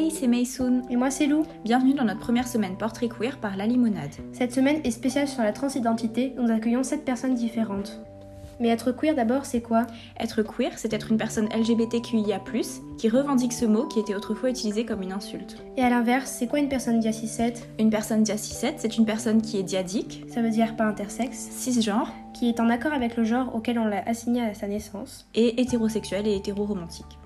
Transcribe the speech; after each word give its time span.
Hey, 0.00 0.10
c'est 0.10 0.28
Maysoon. 0.28 0.80
Et 0.88 0.96
moi, 0.96 1.10
c'est 1.10 1.26
Lou. 1.26 1.44
Bienvenue 1.62 1.92
dans 1.92 2.04
notre 2.04 2.20
première 2.20 2.48
semaine 2.48 2.78
portrait 2.78 3.10
queer 3.10 3.36
par 3.36 3.58
La 3.58 3.66
Limonade. 3.66 4.14
Cette 4.32 4.54
semaine 4.54 4.80
est 4.82 4.92
spéciale 4.92 5.28
sur 5.28 5.42
la 5.42 5.52
transidentité. 5.52 6.32
Nous 6.38 6.50
accueillons 6.50 6.82
7 6.82 7.04
personnes 7.04 7.34
différentes. 7.34 8.00
Mais 8.60 8.68
être 8.68 8.92
queer 8.92 9.14
d'abord, 9.14 9.44
c'est 9.44 9.60
quoi? 9.60 9.86
Être 10.18 10.42
queer, 10.42 10.70
c'est 10.76 10.94
être 10.94 11.10
une 11.10 11.18
personne 11.18 11.50
LGBTQIA, 11.54 12.40
qui 12.96 13.10
revendique 13.10 13.52
ce 13.52 13.66
mot 13.66 13.88
qui 13.88 14.00
était 14.00 14.14
autrefois 14.14 14.48
utilisé 14.48 14.86
comme 14.86 15.02
une 15.02 15.12
insulte. 15.12 15.62
Et 15.76 15.82
à 15.82 15.90
l'inverse, 15.90 16.30
c'est 16.30 16.46
quoi 16.46 16.60
une 16.60 16.70
personne 16.70 16.98
dia 16.98 17.12
7 17.12 17.68
Une 17.78 17.90
personne 17.90 18.22
dia 18.22 18.38
7 18.38 18.76
c'est 18.78 18.96
une 18.96 19.04
personne 19.04 19.42
qui 19.42 19.58
est 19.58 19.62
diadique, 19.62 20.24
ça 20.28 20.40
veut 20.40 20.48
dire 20.48 20.76
pas 20.76 20.84
intersexe, 20.84 21.36
cisgenre, 21.36 22.10
qui 22.32 22.48
est 22.48 22.58
en 22.58 22.70
accord 22.70 22.94
avec 22.94 23.18
le 23.18 23.24
genre 23.24 23.54
auquel 23.54 23.78
on 23.78 23.84
l'a 23.84 24.02
assigné 24.08 24.40
à 24.40 24.54
sa 24.54 24.66
naissance, 24.66 25.28
et 25.34 25.60
hétérosexuel 25.60 26.26
et 26.26 26.36
hétéroromantique. 26.36 27.19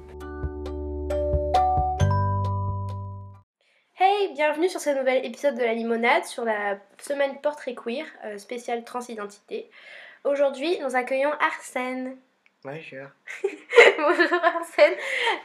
Bienvenue 4.46 4.68
sur 4.68 4.80
ce 4.80 4.90
nouvel 4.90 5.24
épisode 5.24 5.54
de 5.54 5.62
La 5.62 5.72
Limonade 5.72 6.26
sur 6.26 6.44
la 6.44 6.78
semaine 6.98 7.40
portrait 7.40 7.74
queer 7.74 8.04
euh, 8.26 8.36
spéciale 8.36 8.84
transidentité. 8.84 9.70
Aujourd'hui, 10.24 10.78
nous 10.80 10.94
accueillons 10.94 11.32
Arsène. 11.40 12.18
Bonjour. 12.62 13.06
Bonjour 13.96 14.44
Arsène. 14.44 14.92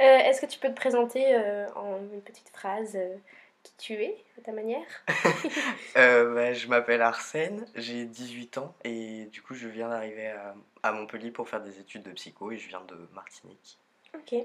Euh, 0.02 0.18
est-ce 0.28 0.42
que 0.42 0.48
tu 0.48 0.60
peux 0.60 0.68
te 0.68 0.76
présenter 0.76 1.34
euh, 1.34 1.66
en 1.76 2.00
une 2.12 2.22
petite 2.22 2.50
phrase 2.50 2.98
euh, 2.98 3.16
qui 3.64 3.72
tu 3.78 3.94
es, 3.94 4.18
à 4.38 4.42
ta 4.42 4.52
manière 4.52 4.84
bah, 5.96 6.52
Je 6.52 6.68
m'appelle 6.68 7.02
Arsène, 7.02 7.66
j'ai 7.76 8.04
18 8.04 8.58
ans 8.58 8.76
et 8.84 9.28
du 9.28 9.42
coup 9.42 9.54
je 9.54 9.70
viens 9.70 9.88
d'arriver 9.88 10.34
à, 10.84 10.92
Montpellier 10.92 11.32
pour 11.32 11.48
faire 11.48 11.62
des 11.62 11.80
études 11.80 12.04
de 12.04 12.12
psycho 12.12 12.52
et 12.52 12.58
je 12.58 12.68
viens 12.68 12.82
de 12.82 12.98
Martinique. 13.14 13.80
Ok. 14.16 14.36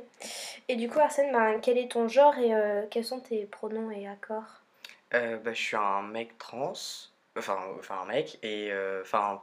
Et 0.68 0.76
du 0.76 0.88
coup 0.88 1.00
Arsène, 1.00 1.32
ben, 1.32 1.60
quel 1.60 1.78
est 1.78 1.90
ton 1.90 2.08
genre 2.08 2.36
et 2.38 2.52
quels 2.90 3.04
sont 3.04 3.20
tes 3.20 3.46
pronoms 3.46 3.90
et 3.90 4.08
accords? 4.08 4.62
Bah, 5.10 5.52
Je 5.52 5.60
suis 5.60 5.76
un 5.76 6.02
mec 6.02 6.36
trans, 6.38 6.72
enfin, 7.36 7.58
enfin 7.78 8.00
un 8.02 8.06
mec, 8.06 8.38
et 8.42 8.72
enfin 9.00 9.42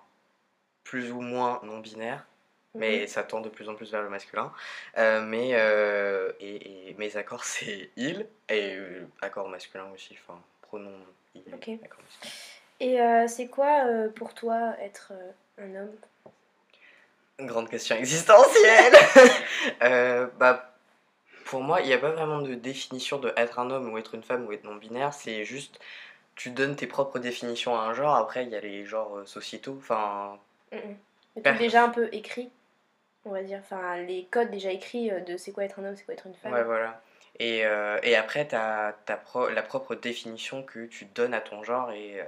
plus 0.83 1.11
ou 1.11 1.21
moins 1.21 1.59
non-binaire, 1.63 2.25
mais 2.75 3.07
ça 3.07 3.23
tend 3.23 3.41
de 3.41 3.49
plus 3.49 3.69
en 3.69 3.75
plus 3.75 3.91
vers 3.91 4.01
le 4.01 4.09
masculin. 4.09 4.51
Euh, 4.97 5.21
mais 5.21 5.51
euh, 5.53 6.31
et, 6.39 6.95
mes 6.97 7.15
accords, 7.17 7.43
c'est 7.45 7.89
il, 7.95 8.27
et 8.49 8.75
euh, 8.75 9.07
accord 9.21 9.49
masculin 9.49 9.89
aussi, 9.93 10.17
enfin, 10.21 10.41
pronom 10.61 10.93
il. 11.35 11.53
Ok. 11.53 11.69
Et 12.79 12.97
c'est 13.27 13.47
quoi 13.47 13.83
pour 14.15 14.33
toi 14.33 14.75
être 14.79 15.13
un 15.59 15.75
homme? 15.75 15.95
Grande 17.45 17.69
question 17.69 17.95
existentielle. 17.95 18.93
Bah, 20.39 20.73
Pour 21.45 21.61
moi, 21.61 21.81
il 21.81 21.87
n'y 21.87 21.93
a 21.93 21.97
pas 21.97 22.11
vraiment 22.11 22.41
de 22.41 22.53
définition 22.55 23.19
de 23.19 23.33
être 23.35 23.59
un 23.59 23.69
homme 23.69 23.91
ou 23.91 23.97
être 23.97 24.15
une 24.15 24.23
femme 24.23 24.45
ou 24.45 24.51
être 24.51 24.63
non-binaire, 24.63 25.13
c'est 25.13 25.43
juste 25.43 25.79
tu 26.35 26.49
donnes 26.49 26.75
tes 26.75 26.87
propres 26.87 27.19
définitions 27.19 27.75
à 27.77 27.83
un 27.83 27.93
genre, 27.93 28.15
après 28.15 28.43
il 28.45 28.49
y 28.49 28.55
a 28.55 28.61
les 28.61 28.85
genres 28.85 29.21
sociétaux, 29.25 29.75
enfin 29.77 30.39
mais 31.35 31.53
déjà 31.57 31.83
un 31.83 31.89
peu 31.89 32.09
écrit, 32.11 32.49
on 33.25 33.31
va 33.31 33.43
dire, 33.43 33.59
enfin 33.59 33.97
les 33.97 34.27
codes 34.31 34.51
déjà 34.51 34.71
écrits 34.71 35.11
euh, 35.11 35.19
de 35.21 35.37
c'est 35.37 35.51
quoi 35.51 35.63
être 35.63 35.79
un 35.79 35.85
homme, 35.85 35.95
c'est 35.95 36.03
quoi 36.03 36.13
être 36.13 36.27
une 36.27 36.33
femme. 36.33 36.53
Ouais, 36.53 36.63
voilà. 36.63 37.01
Et, 37.41 37.65
euh, 37.65 37.97
et 38.03 38.15
après, 38.15 38.47
tu 38.47 38.53
as, 38.53 38.95
la 39.51 39.63
propre 39.63 39.95
définition 39.95 40.61
que 40.61 40.85
tu 40.85 41.05
donnes 41.05 41.33
à 41.33 41.41
ton 41.41 41.63
genre 41.63 41.91
et 41.91 42.21
euh, 42.21 42.25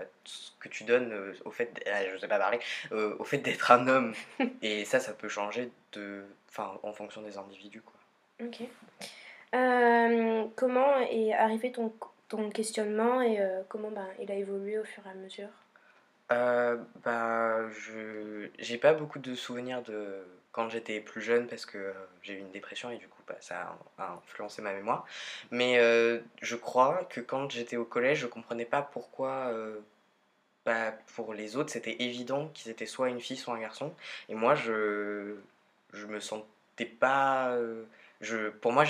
que 0.59 0.69
tu 0.69 0.85
donnes 0.85 1.13
au 1.45 1.51
fait, 1.51 1.71
ah, 1.85 2.03
je 2.11 2.17
sais 2.17 2.27
pas 2.27 2.39
parler, 2.39 2.59
au 2.91 3.23
fait 3.23 3.37
d'être 3.37 3.69
un 3.71 3.87
homme. 3.87 4.13
et 4.63 4.85
ça, 4.85 4.99
ça 4.99 5.13
peut 5.13 5.29
changer 5.29 5.69
de, 5.91 6.25
en 6.57 6.93
fonction 6.93 7.21
des 7.21 7.37
individus. 7.37 7.81
Quoi. 7.81 8.47
Ok. 8.47 8.63
comment 10.55 10.99
est 11.01 11.33
arrivé 11.33 11.71
ton, 11.71 11.93
ton 12.27 12.49
questionnement 12.49 13.21
et 13.21 13.37
comment 13.69 13.91
ben, 13.91 14.07
il 14.19 14.31
a 14.31 14.35
évolué 14.35 14.79
au 14.79 14.83
fur 14.83 15.03
et 15.05 15.11
à 15.11 15.13
mesure? 15.13 15.49
Euh, 16.31 16.77
bah, 17.03 17.69
je 17.69 18.47
j'ai 18.57 18.77
pas 18.77 18.93
beaucoup 18.93 19.19
de 19.19 19.35
souvenirs 19.35 19.83
de 19.83 20.25
quand 20.53 20.69
j'étais 20.69 21.01
plus 21.01 21.21
jeune 21.21 21.47
parce 21.47 21.65
que 21.65 21.93
j'ai 22.21 22.35
eu 22.35 22.37
une 22.37 22.51
dépression 22.51 22.89
et 22.91 22.97
du 22.97 23.09
coup 23.09 23.21
bah, 23.27 23.35
ça 23.41 23.75
a, 23.97 24.13
influencé 24.23 24.61
ma 24.61 24.71
mémoire. 24.71 25.05
Mais 25.51 25.79
euh, 25.79 26.19
je 26.41 26.55
crois 26.55 27.05
que 27.09 27.19
quand 27.19 27.51
j'étais 27.51 27.75
au 27.75 27.85
collège, 27.85 28.19
je 28.19 28.27
comprenais 28.27 28.65
pas 28.65 28.81
pourquoi 28.81 29.49
euh, 29.51 29.79
bah, 30.65 30.93
pour 31.15 31.33
les 31.33 31.57
autres 31.57 31.71
c'était 31.71 32.01
évident 32.03 32.47
qu'ils 32.53 32.71
étaient 32.71 32.85
soit 32.85 33.09
une 33.09 33.19
fille 33.19 33.35
soit 33.35 33.55
un 33.55 33.59
garçon. 33.59 33.93
Et 34.29 34.35
moi 34.35 34.55
je 34.55 35.35
je 35.91 36.05
me 36.05 36.19
sentais 36.19 36.85
pas 36.85 37.57
je 38.21 38.49
pour 38.49 38.71
moi 38.71 38.85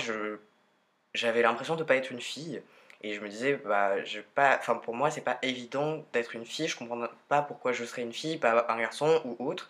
j'avais 1.14 1.42
l'impression 1.42 1.76
de 1.76 1.84
pas 1.84 1.96
être 1.96 2.12
une 2.12 2.22
fille 2.22 2.62
et 3.04 3.14
je 3.16 3.20
me 3.22 3.28
disais, 3.28 3.58
bah, 3.58 4.04
je 4.06 4.22
pas, 4.22 4.58
enfin 4.58 4.76
pour 4.76 4.96
moi, 4.96 5.12
c'est 5.12 5.22
pas 5.22 5.38
évident 5.42 6.06
d'être 6.14 6.36
une 6.36 6.46
fille. 6.46 6.68
Je 6.70 6.78
comprends 6.78 7.08
pas 7.28 7.42
pourquoi 7.42 7.74
je 7.74 7.84
serais 7.84 8.02
une 8.02 8.14
fille, 8.14 8.38
pas 8.38 8.66
un 8.70 8.78
garçon 8.80 9.22
ou 9.26 9.46
autre. 9.46 9.70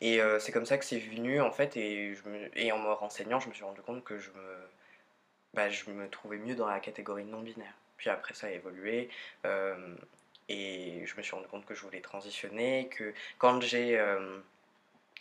Et 0.00 0.20
euh, 0.22 0.38
c'est 0.40 0.50
comme 0.52 0.64
ça 0.66 0.78
que 0.78 0.84
c'est 0.86 0.98
venu 0.98 1.40
en 1.42 1.52
fait. 1.52 1.76
Et, 1.76 2.14
et 2.56 2.72
en 2.72 2.78
me 2.78 2.90
renseignant, 2.92 3.38
je 3.38 3.48
me 3.50 3.54
suis 3.54 3.64
rendu 3.64 3.82
compte 3.82 4.02
que 4.02 4.18
je 4.18 4.30
me, 4.30 4.68
bah, 5.54 5.68
je 5.68 5.90
me 5.90 6.08
trouvais 6.08 6.38
mieux 6.38 6.54
dans 6.54 6.66
la 6.68 6.80
catégorie 6.80 7.24
non 7.24 7.40
binaire. 7.40 7.74
Puis 7.98 8.08
après, 8.10 8.34
ça 8.34 8.46
a 8.46 8.50
évolué. 8.50 9.10
Euh, 9.46 9.94
et 10.48 11.04
je 11.06 11.16
me 11.16 11.22
suis 11.22 11.34
rendu 11.34 11.48
compte 11.48 11.66
que 11.66 11.74
je 11.74 11.82
voulais 11.82 12.00
transitionner, 12.00 12.88
que 12.88 13.14
quand 13.38 13.60
j'ai 13.62 13.98
euh, 13.98 14.38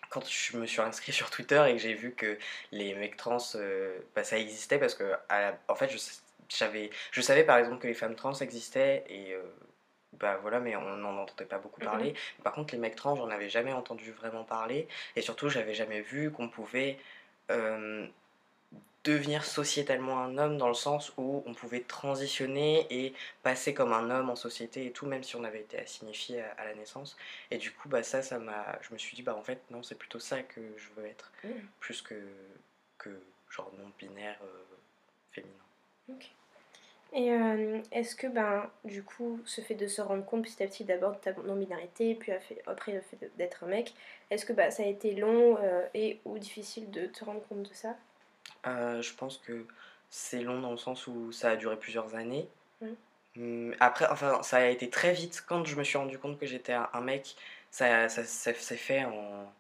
quand 0.10 0.26
je 0.28 0.58
me 0.58 0.66
suis 0.66 0.82
inscrit 0.82 1.12
sur 1.14 1.30
Twitter 1.30 1.64
et 1.70 1.74
que 1.74 1.80
j'ai 1.80 1.94
vu 1.94 2.14
que 2.14 2.38
les 2.72 2.96
mecs 2.96 3.18
trans, 3.18 3.38
bah, 4.16 4.24
ça 4.24 4.40
existait 4.40 4.80
parce 4.80 4.96
que 4.96 5.14
en 5.68 5.76
fait 5.76 5.90
je 5.90 5.98
j'avais, 6.50 6.90
je 7.12 7.22
savais 7.22 7.44
par 7.44 7.58
exemple 7.58 7.80
que 7.80 7.88
les 7.88 7.94
femmes 7.94 8.16
trans 8.16 8.34
existaient 8.34 9.06
et 9.08 9.34
euh, 9.34 9.42
bah 10.14 10.38
voilà, 10.42 10.60
mais 10.60 10.76
on 10.76 10.98
n'en 10.98 11.18
entendait 11.18 11.46
pas 11.46 11.60
beaucoup 11.60 11.80
parler. 11.80 12.12
Mm-hmm. 12.12 12.44
Par 12.44 12.54
contre, 12.54 12.74
les 12.74 12.80
mecs 12.80 12.96
trans, 12.96 13.16
j'en 13.16 13.30
avais 13.30 13.50
jamais 13.50 13.74
entendu 13.74 14.12
vraiment 14.12 14.44
parler 14.44 14.88
et 15.16 15.22
surtout, 15.22 15.50
j'avais 15.50 15.74
jamais 15.74 16.02
vu 16.02 16.32
qu'on 16.32 16.50
pouvait 16.50 16.98
euh, 17.52 18.08
devenir 19.04 19.46
sociétalement 19.46 20.20
un 20.20 20.38
homme 20.38 20.58
dans 20.58 20.68
le 20.68 20.74
sens 20.74 21.14
où 21.18 21.42
on 21.46 21.54
pouvait 21.54 21.82
transitionner 21.82 22.86
et 22.90 23.14
passer 23.44 23.74
comme 23.74 23.94
un 23.94 24.10
homme 24.10 24.30
en 24.30 24.36
société 24.36 24.86
et 24.86 24.92
tout, 24.92 25.06
même 25.06 25.24
si 25.24 25.36
on 25.36 25.44
avait 25.44 25.62
été 25.62 25.80
assigné 25.80 26.14
fille 26.14 26.40
à, 26.58 26.66
la 26.66 26.76
naissance. 26.76 27.16
Et 27.50 27.58
du 27.58 27.72
coup, 27.72 27.88
bah 27.88 28.04
ça, 28.04 28.22
ça 28.22 28.40
m'a, 28.40 28.78
je 28.82 28.94
me 28.94 28.98
suis 28.98 29.16
dit, 29.16 29.24
bah 29.24 29.36
en 29.36 29.44
fait, 29.44 29.62
non, 29.72 29.84
c'est 29.84 29.96
plutôt 29.96 30.20
ça 30.20 30.42
que 30.44 30.62
je 30.78 30.90
veux 30.96 31.08
être, 31.08 31.32
mm. 31.44 31.50
plus 31.80 32.02
que, 32.02 32.16
que 32.98 33.10
genre 33.50 33.72
non 33.78 33.92
binaire 33.98 34.40
euh, 34.44 34.64
féminin. 35.32 35.54
Et 37.14 37.32
euh, 37.32 37.82
est-ce 37.92 38.16
que, 38.16 38.28
ben, 38.28 38.70
du 38.84 39.04
coup, 39.04 39.40
ce 39.46 39.62
fait 39.62 39.76
de 39.76 39.88
se 39.88 40.02
rendre 40.02 40.24
compte 40.24 40.44
petit 40.44 40.62
à 40.62 40.68
petit 40.68 40.84
d'abord 40.84 41.14
de 41.14 41.18
ta 41.18 41.34
non-binarité, 41.34 42.14
puis 42.16 42.32
après 42.68 42.92
le 42.94 43.02
fait 43.02 43.32
d'être 43.38 43.64
un 43.64 43.68
mec, 43.68 43.94
est-ce 44.30 44.46
que 44.46 44.54
bah, 44.54 44.70
ça 44.70 44.84
a 44.84 44.86
été 44.86 45.16
long 45.16 45.58
euh, 45.62 45.86
et 45.96 46.20
ou 46.26 46.38
difficile 46.38 46.92
de 46.92 47.08
te 47.08 47.26
rendre 47.26 47.42
compte 47.48 47.64
de 47.64 47.74
ça? 47.74 47.96
Euh, 48.68 49.02
Je 49.02 49.14
pense 49.16 49.38
que 49.40 49.66
c'est 50.12 50.42
long 50.42 50.62
dans 50.62 50.72
le 50.72 50.78
sens 50.78 51.08
où 51.08 51.32
ça 51.32 51.52
a 51.52 51.56
duré 51.56 51.78
plusieurs 51.78 52.16
années. 52.16 52.48
Mmh. 52.82 52.88
Hum, 53.38 53.76
après, 53.80 54.06
enfin, 54.10 54.44
ça 54.44 54.58
a 54.58 54.66
été 54.68 54.90
très 54.90 55.14
vite. 55.14 55.44
Quand 55.48 55.66
je 55.66 55.76
me 55.76 55.84
suis 55.84 55.98
rendu 55.98 56.20
compte 56.20 56.40
que 56.40 56.46
j'étais 56.46 56.74
un 56.74 57.02
mec, 57.02 57.36
ça, 57.72 58.08
ça, 58.10 58.24
ça 58.24 58.54
s'est 58.54 58.78
fait 58.78 59.04
en 59.06 59.52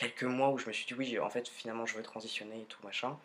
quelques 0.00 0.24
mois 0.24 0.50
où 0.50 0.58
je 0.58 0.66
me 0.66 0.72
suis 0.72 0.86
dit 0.86 0.94
oui 0.94 1.18
en 1.18 1.30
fait 1.30 1.48
finalement 1.48 1.86
je 1.86 1.94
veux 1.96 2.02
transitionner 2.02 2.62
et 2.62 2.64
tout 2.64 2.80
machin. 2.84 3.18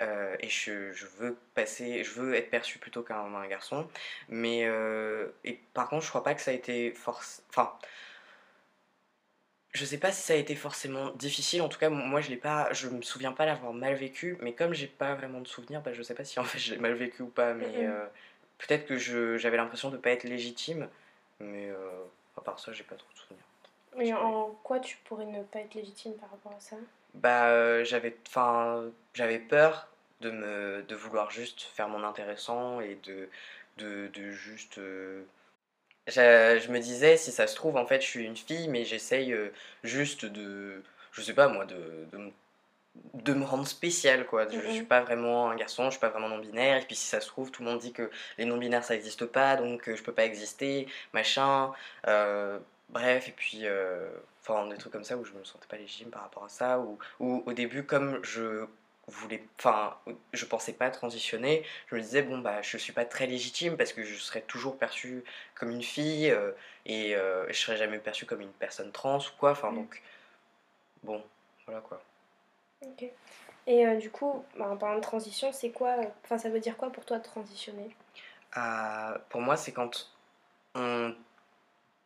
Euh, 0.00 0.36
et 0.40 0.48
je, 0.48 0.92
je, 0.92 1.06
veux 1.18 1.36
passer 1.54 2.04
je 2.04 2.10
veux 2.12 2.34
être 2.34 2.50
perçu 2.50 2.78
plutôt 2.78 3.02
qu'un 3.02 3.46
garçon. 3.48 3.88
Mais 4.28 4.64
euh, 4.64 5.28
et 5.44 5.60
par 5.74 5.88
contre 5.88 6.04
je 6.04 6.08
crois 6.08 6.22
pas 6.22 6.34
que 6.34 6.40
ça 6.40 6.50
a 6.52 6.54
été 6.54 6.92
force 6.92 7.42
enfin 7.50 7.72
je 9.72 9.84
sais 9.84 9.98
pas 9.98 10.10
si 10.12 10.22
ça 10.22 10.32
a 10.32 10.36
été 10.36 10.54
forcément 10.54 11.10
difficile. 11.12 11.62
En 11.62 11.68
tout 11.68 11.78
cas 11.78 11.90
moi 11.90 12.20
je 12.20 12.30
l'ai 12.30 12.36
pas 12.36 12.72
je 12.72 12.88
me 12.88 13.02
souviens 13.02 13.32
pas 13.32 13.46
l'avoir 13.46 13.72
mal 13.72 13.94
vécu. 13.94 14.36
Mais 14.40 14.52
comme 14.54 14.74
j'ai 14.74 14.88
pas 14.88 15.14
vraiment 15.14 15.40
de 15.40 15.48
souvenirs 15.48 15.82
bah, 15.82 15.92
je 15.92 16.02
sais 16.02 16.14
pas 16.14 16.24
si 16.24 16.38
en 16.40 16.44
fait 16.44 16.58
j'ai 16.58 16.78
mal 16.78 16.94
vécu 16.94 17.22
ou 17.22 17.28
pas. 17.28 17.54
Mais 17.54 17.86
euh, 17.86 18.06
peut-être 18.58 18.86
que 18.86 18.96
j'avais 19.38 19.56
l'impression 19.56 19.90
de 19.90 19.96
pas 19.96 20.10
être 20.10 20.24
légitime. 20.24 20.88
Mais 21.40 21.70
à 22.36 22.40
part 22.42 22.58
ça 22.60 22.72
j'ai 22.72 22.84
pas 22.84 22.96
trop 22.96 23.08
de 23.12 23.18
souvenirs 23.18 23.44
mais 23.96 24.12
en 24.12 24.50
quoi 24.62 24.80
tu 24.80 24.96
pourrais 25.04 25.26
ne 25.26 25.42
pas 25.42 25.60
être 25.60 25.74
légitime 25.74 26.14
par 26.14 26.30
rapport 26.30 26.52
à 26.52 26.60
ça? 26.60 26.76
Bah, 27.14 27.48
euh, 27.48 27.84
j'avais, 27.84 28.16
enfin, 28.28 28.84
j'avais 29.14 29.38
peur 29.38 29.88
de 30.20 30.30
me, 30.30 30.84
de 30.86 30.94
vouloir 30.94 31.30
juste 31.30 31.62
faire 31.62 31.88
mon 31.88 32.04
intéressant 32.04 32.80
et 32.80 32.98
de, 33.02 33.28
de, 33.78 34.08
de 34.08 34.30
juste. 34.30 34.78
Euh, 34.78 35.22
je, 36.06 36.70
me 36.70 36.78
disais, 36.78 37.16
si 37.16 37.32
ça 37.32 37.46
se 37.46 37.56
trouve, 37.56 37.76
en 37.76 37.86
fait, 37.86 38.00
je 38.00 38.06
suis 38.06 38.24
une 38.24 38.36
fille, 38.36 38.68
mais 38.68 38.84
j'essaye 38.84 39.32
euh, 39.32 39.52
juste 39.84 40.24
de, 40.24 40.82
je 41.12 41.22
sais 41.22 41.34
pas 41.34 41.48
moi, 41.48 41.64
de, 41.64 42.06
de, 42.12 42.30
de 43.14 43.34
me 43.34 43.44
rendre 43.44 43.66
spécial 43.66 44.26
quoi. 44.26 44.48
Je, 44.48 44.58
suis 44.70 44.82
pas 44.82 45.00
vraiment 45.00 45.50
un 45.50 45.56
garçon, 45.56 45.84
je 45.86 45.90
suis 45.90 46.00
pas 46.00 46.08
vraiment 46.08 46.28
non-binaire. 46.28 46.82
Et 46.82 46.86
puis 46.86 46.96
si 46.96 47.06
ça 47.06 47.20
se 47.20 47.28
trouve, 47.28 47.50
tout 47.50 47.62
le 47.62 47.70
monde 47.70 47.80
dit 47.80 47.92
que 47.92 48.10
les 48.38 48.44
non-binaires 48.44 48.84
ça 48.84 48.94
existe 48.94 49.26
pas, 49.26 49.56
donc 49.56 49.92
je 49.92 50.02
peux 50.02 50.12
pas 50.12 50.24
exister, 50.24 50.86
machin. 51.12 51.72
Bref, 52.90 53.28
et 53.28 53.32
puis, 53.32 53.60
euh, 53.66 54.10
enfin, 54.42 54.66
des 54.66 54.76
trucs 54.76 54.92
comme 54.92 55.04
ça 55.04 55.16
où 55.16 55.24
je 55.24 55.32
me 55.32 55.44
sentais 55.44 55.66
pas 55.68 55.76
légitime 55.76 56.10
par 56.10 56.22
rapport 56.22 56.44
à 56.44 56.48
ça, 56.48 56.80
ou, 56.80 56.98
ou 57.20 57.42
au 57.46 57.52
début, 57.52 57.84
comme 57.84 58.18
je 58.24 58.66
voulais, 59.06 59.44
enfin, 59.58 59.96
je 60.32 60.44
pensais 60.44 60.72
pas 60.72 60.90
transitionner. 60.90 61.64
Je 61.88 61.94
me 61.96 62.00
disais, 62.00 62.22
bon, 62.22 62.38
bah, 62.38 62.62
je 62.62 62.76
suis 62.76 62.92
pas 62.92 63.04
très 63.04 63.26
légitime 63.26 63.76
parce 63.76 63.92
que 63.92 64.02
je 64.02 64.14
serais 64.16 64.42
toujours 64.42 64.76
perçue 64.76 65.24
comme 65.54 65.70
une 65.70 65.82
fille 65.82 66.30
euh, 66.30 66.52
et 66.86 67.14
euh, 67.16 67.46
je 67.48 67.58
serais 67.58 67.76
jamais 67.76 67.98
perçue 67.98 68.26
comme 68.26 68.40
une 68.40 68.52
personne 68.52 68.90
trans 68.92 69.18
ou 69.18 69.38
quoi. 69.38 69.52
Enfin, 69.52 69.70
Mm. 69.70 69.76
donc, 69.76 70.02
bon, 71.02 71.22
voilà 71.66 71.80
quoi. 71.80 72.02
Ok. 72.82 73.04
Et 73.66 73.86
euh, 73.86 73.96
du 73.96 74.10
coup, 74.10 74.44
bah, 74.56 74.68
en 74.68 74.76
parlant 74.76 74.96
de 74.96 75.02
transition, 75.02 75.52
c'est 75.52 75.70
quoi, 75.70 75.96
enfin 76.24 76.38
ça 76.38 76.48
veut 76.48 76.60
dire 76.60 76.76
quoi 76.76 76.90
pour 76.90 77.04
toi 77.04 77.18
de 77.18 77.24
transitionner? 77.24 77.94
Pour 79.28 79.40
moi, 79.42 79.56
c'est 79.56 79.72
quand 79.72 80.10
on 80.74 81.14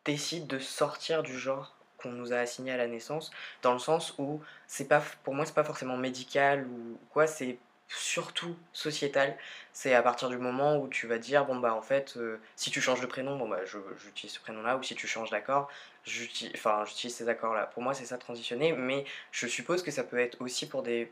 décide 0.04 0.46
de 0.46 0.58
sortir 0.58 1.22
du 1.22 1.38
genre 1.38 1.74
qu'on 1.98 2.10
nous 2.10 2.32
a 2.32 2.36
assigné 2.36 2.72
à 2.72 2.76
la 2.76 2.86
naissance, 2.86 3.30
dans 3.62 3.72
le 3.72 3.78
sens 3.78 4.14
où 4.18 4.40
c'est 4.66 4.88
pas, 4.88 5.02
pour 5.22 5.34
moi, 5.34 5.46
c'est 5.46 5.54
pas 5.54 5.64
forcément 5.64 5.96
médical 5.96 6.66
ou 6.66 6.98
quoi, 7.10 7.26
c'est 7.26 7.58
surtout 7.88 8.56
sociétal. 8.72 9.36
C'est 9.72 9.94
à 9.94 10.02
partir 10.02 10.28
du 10.28 10.38
moment 10.38 10.76
où 10.78 10.88
tu 10.88 11.06
vas 11.06 11.18
dire, 11.18 11.44
bon 11.44 11.56
bah 11.56 11.74
en 11.74 11.82
fait, 11.82 12.14
euh, 12.16 12.38
si 12.56 12.70
tu 12.70 12.80
changes 12.80 13.00
de 13.00 13.06
prénom, 13.06 13.36
bon 13.36 13.48
bah 13.48 13.60
j'utilise 13.64 14.34
ce 14.34 14.40
prénom-là, 14.40 14.76
ou 14.76 14.82
si 14.82 14.94
tu 14.94 15.06
changes 15.06 15.30
d'accord, 15.30 15.68
j'utilise 16.04 16.52
enfin, 16.54 16.84
j'utilise 16.86 17.14
ces 17.14 17.28
accords-là. 17.28 17.66
Pour 17.66 17.82
moi, 17.82 17.94
c'est 17.94 18.04
ça 18.06 18.18
transitionner, 18.18 18.72
mais 18.72 19.04
je 19.32 19.46
suppose 19.46 19.82
que 19.82 19.90
ça 19.90 20.04
peut 20.04 20.18
être 20.18 20.40
aussi 20.40 20.68
pour 20.68 20.82
des 20.82 21.10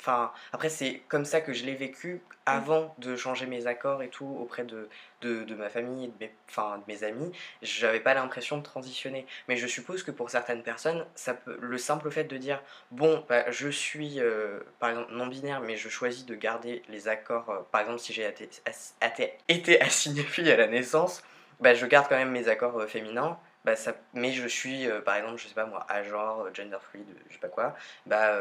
Enfin, 0.00 0.32
après, 0.52 0.70
c'est 0.70 1.02
comme 1.08 1.24
ça 1.26 1.40
que 1.42 1.52
je 1.52 1.64
l'ai 1.64 1.74
vécu 1.74 2.22
avant 2.46 2.94
de 2.98 3.16
changer 3.16 3.46
mes 3.46 3.66
accords 3.66 4.02
et 4.02 4.08
tout 4.08 4.26
auprès 4.40 4.64
de, 4.64 4.88
de, 5.20 5.44
de 5.44 5.54
ma 5.54 5.68
famille 5.68 6.04
et 6.06 6.08
de 6.08 6.14
mes, 6.20 6.32
enfin, 6.48 6.78
de 6.78 6.84
mes 6.92 7.04
amis. 7.04 7.30
J'avais 7.62 8.00
pas 8.00 8.14
l'impression 8.14 8.56
de 8.56 8.62
transitionner. 8.62 9.26
Mais 9.46 9.56
je 9.56 9.66
suppose 9.66 10.02
que 10.02 10.10
pour 10.10 10.30
certaines 10.30 10.62
personnes, 10.62 11.04
ça 11.14 11.34
peut, 11.34 11.56
le 11.60 11.76
simple 11.78 12.10
fait 12.10 12.24
de 12.24 12.36
dire 12.38 12.62
Bon, 12.90 13.24
bah, 13.28 13.50
je 13.50 13.68
suis 13.68 14.20
euh, 14.20 14.60
par 14.78 14.90
exemple 14.90 15.12
non-binaire, 15.12 15.60
mais 15.60 15.76
je 15.76 15.88
choisis 15.88 16.24
de 16.26 16.34
garder 16.34 16.82
les 16.88 17.08
accords. 17.08 17.50
euh, 17.50 17.58
par 17.70 17.82
exemple, 17.82 17.98
si 18.00 18.12
j'ai 18.12 18.24
été, 18.26 18.48
ass- 18.66 18.94
atte- 19.02 19.30
été 19.48 19.80
assigné 19.82 20.22
fille 20.22 20.50
à 20.50 20.56
la 20.56 20.66
naissance, 20.66 21.22
bah, 21.60 21.74
je 21.74 21.84
garde 21.86 22.08
quand 22.08 22.16
même 22.16 22.30
mes 22.30 22.48
accords 22.48 22.78
euh, 22.80 22.86
féminins. 22.86 23.38
Bah, 23.66 23.76
ça, 23.76 23.92
mais 24.14 24.32
je 24.32 24.48
suis, 24.48 24.88
par 25.04 25.16
exemple, 25.16 25.36
je 25.38 25.46
sais 25.46 25.54
pas 25.54 25.66
moi, 25.66 25.84
à 25.90 26.02
genre, 26.02 26.46
gender 26.54 26.78
fluid, 26.80 27.04
je 27.28 27.34
sais 27.34 27.38
pas 27.40 27.48
quoi, 27.48 27.74
bah, 28.06 28.40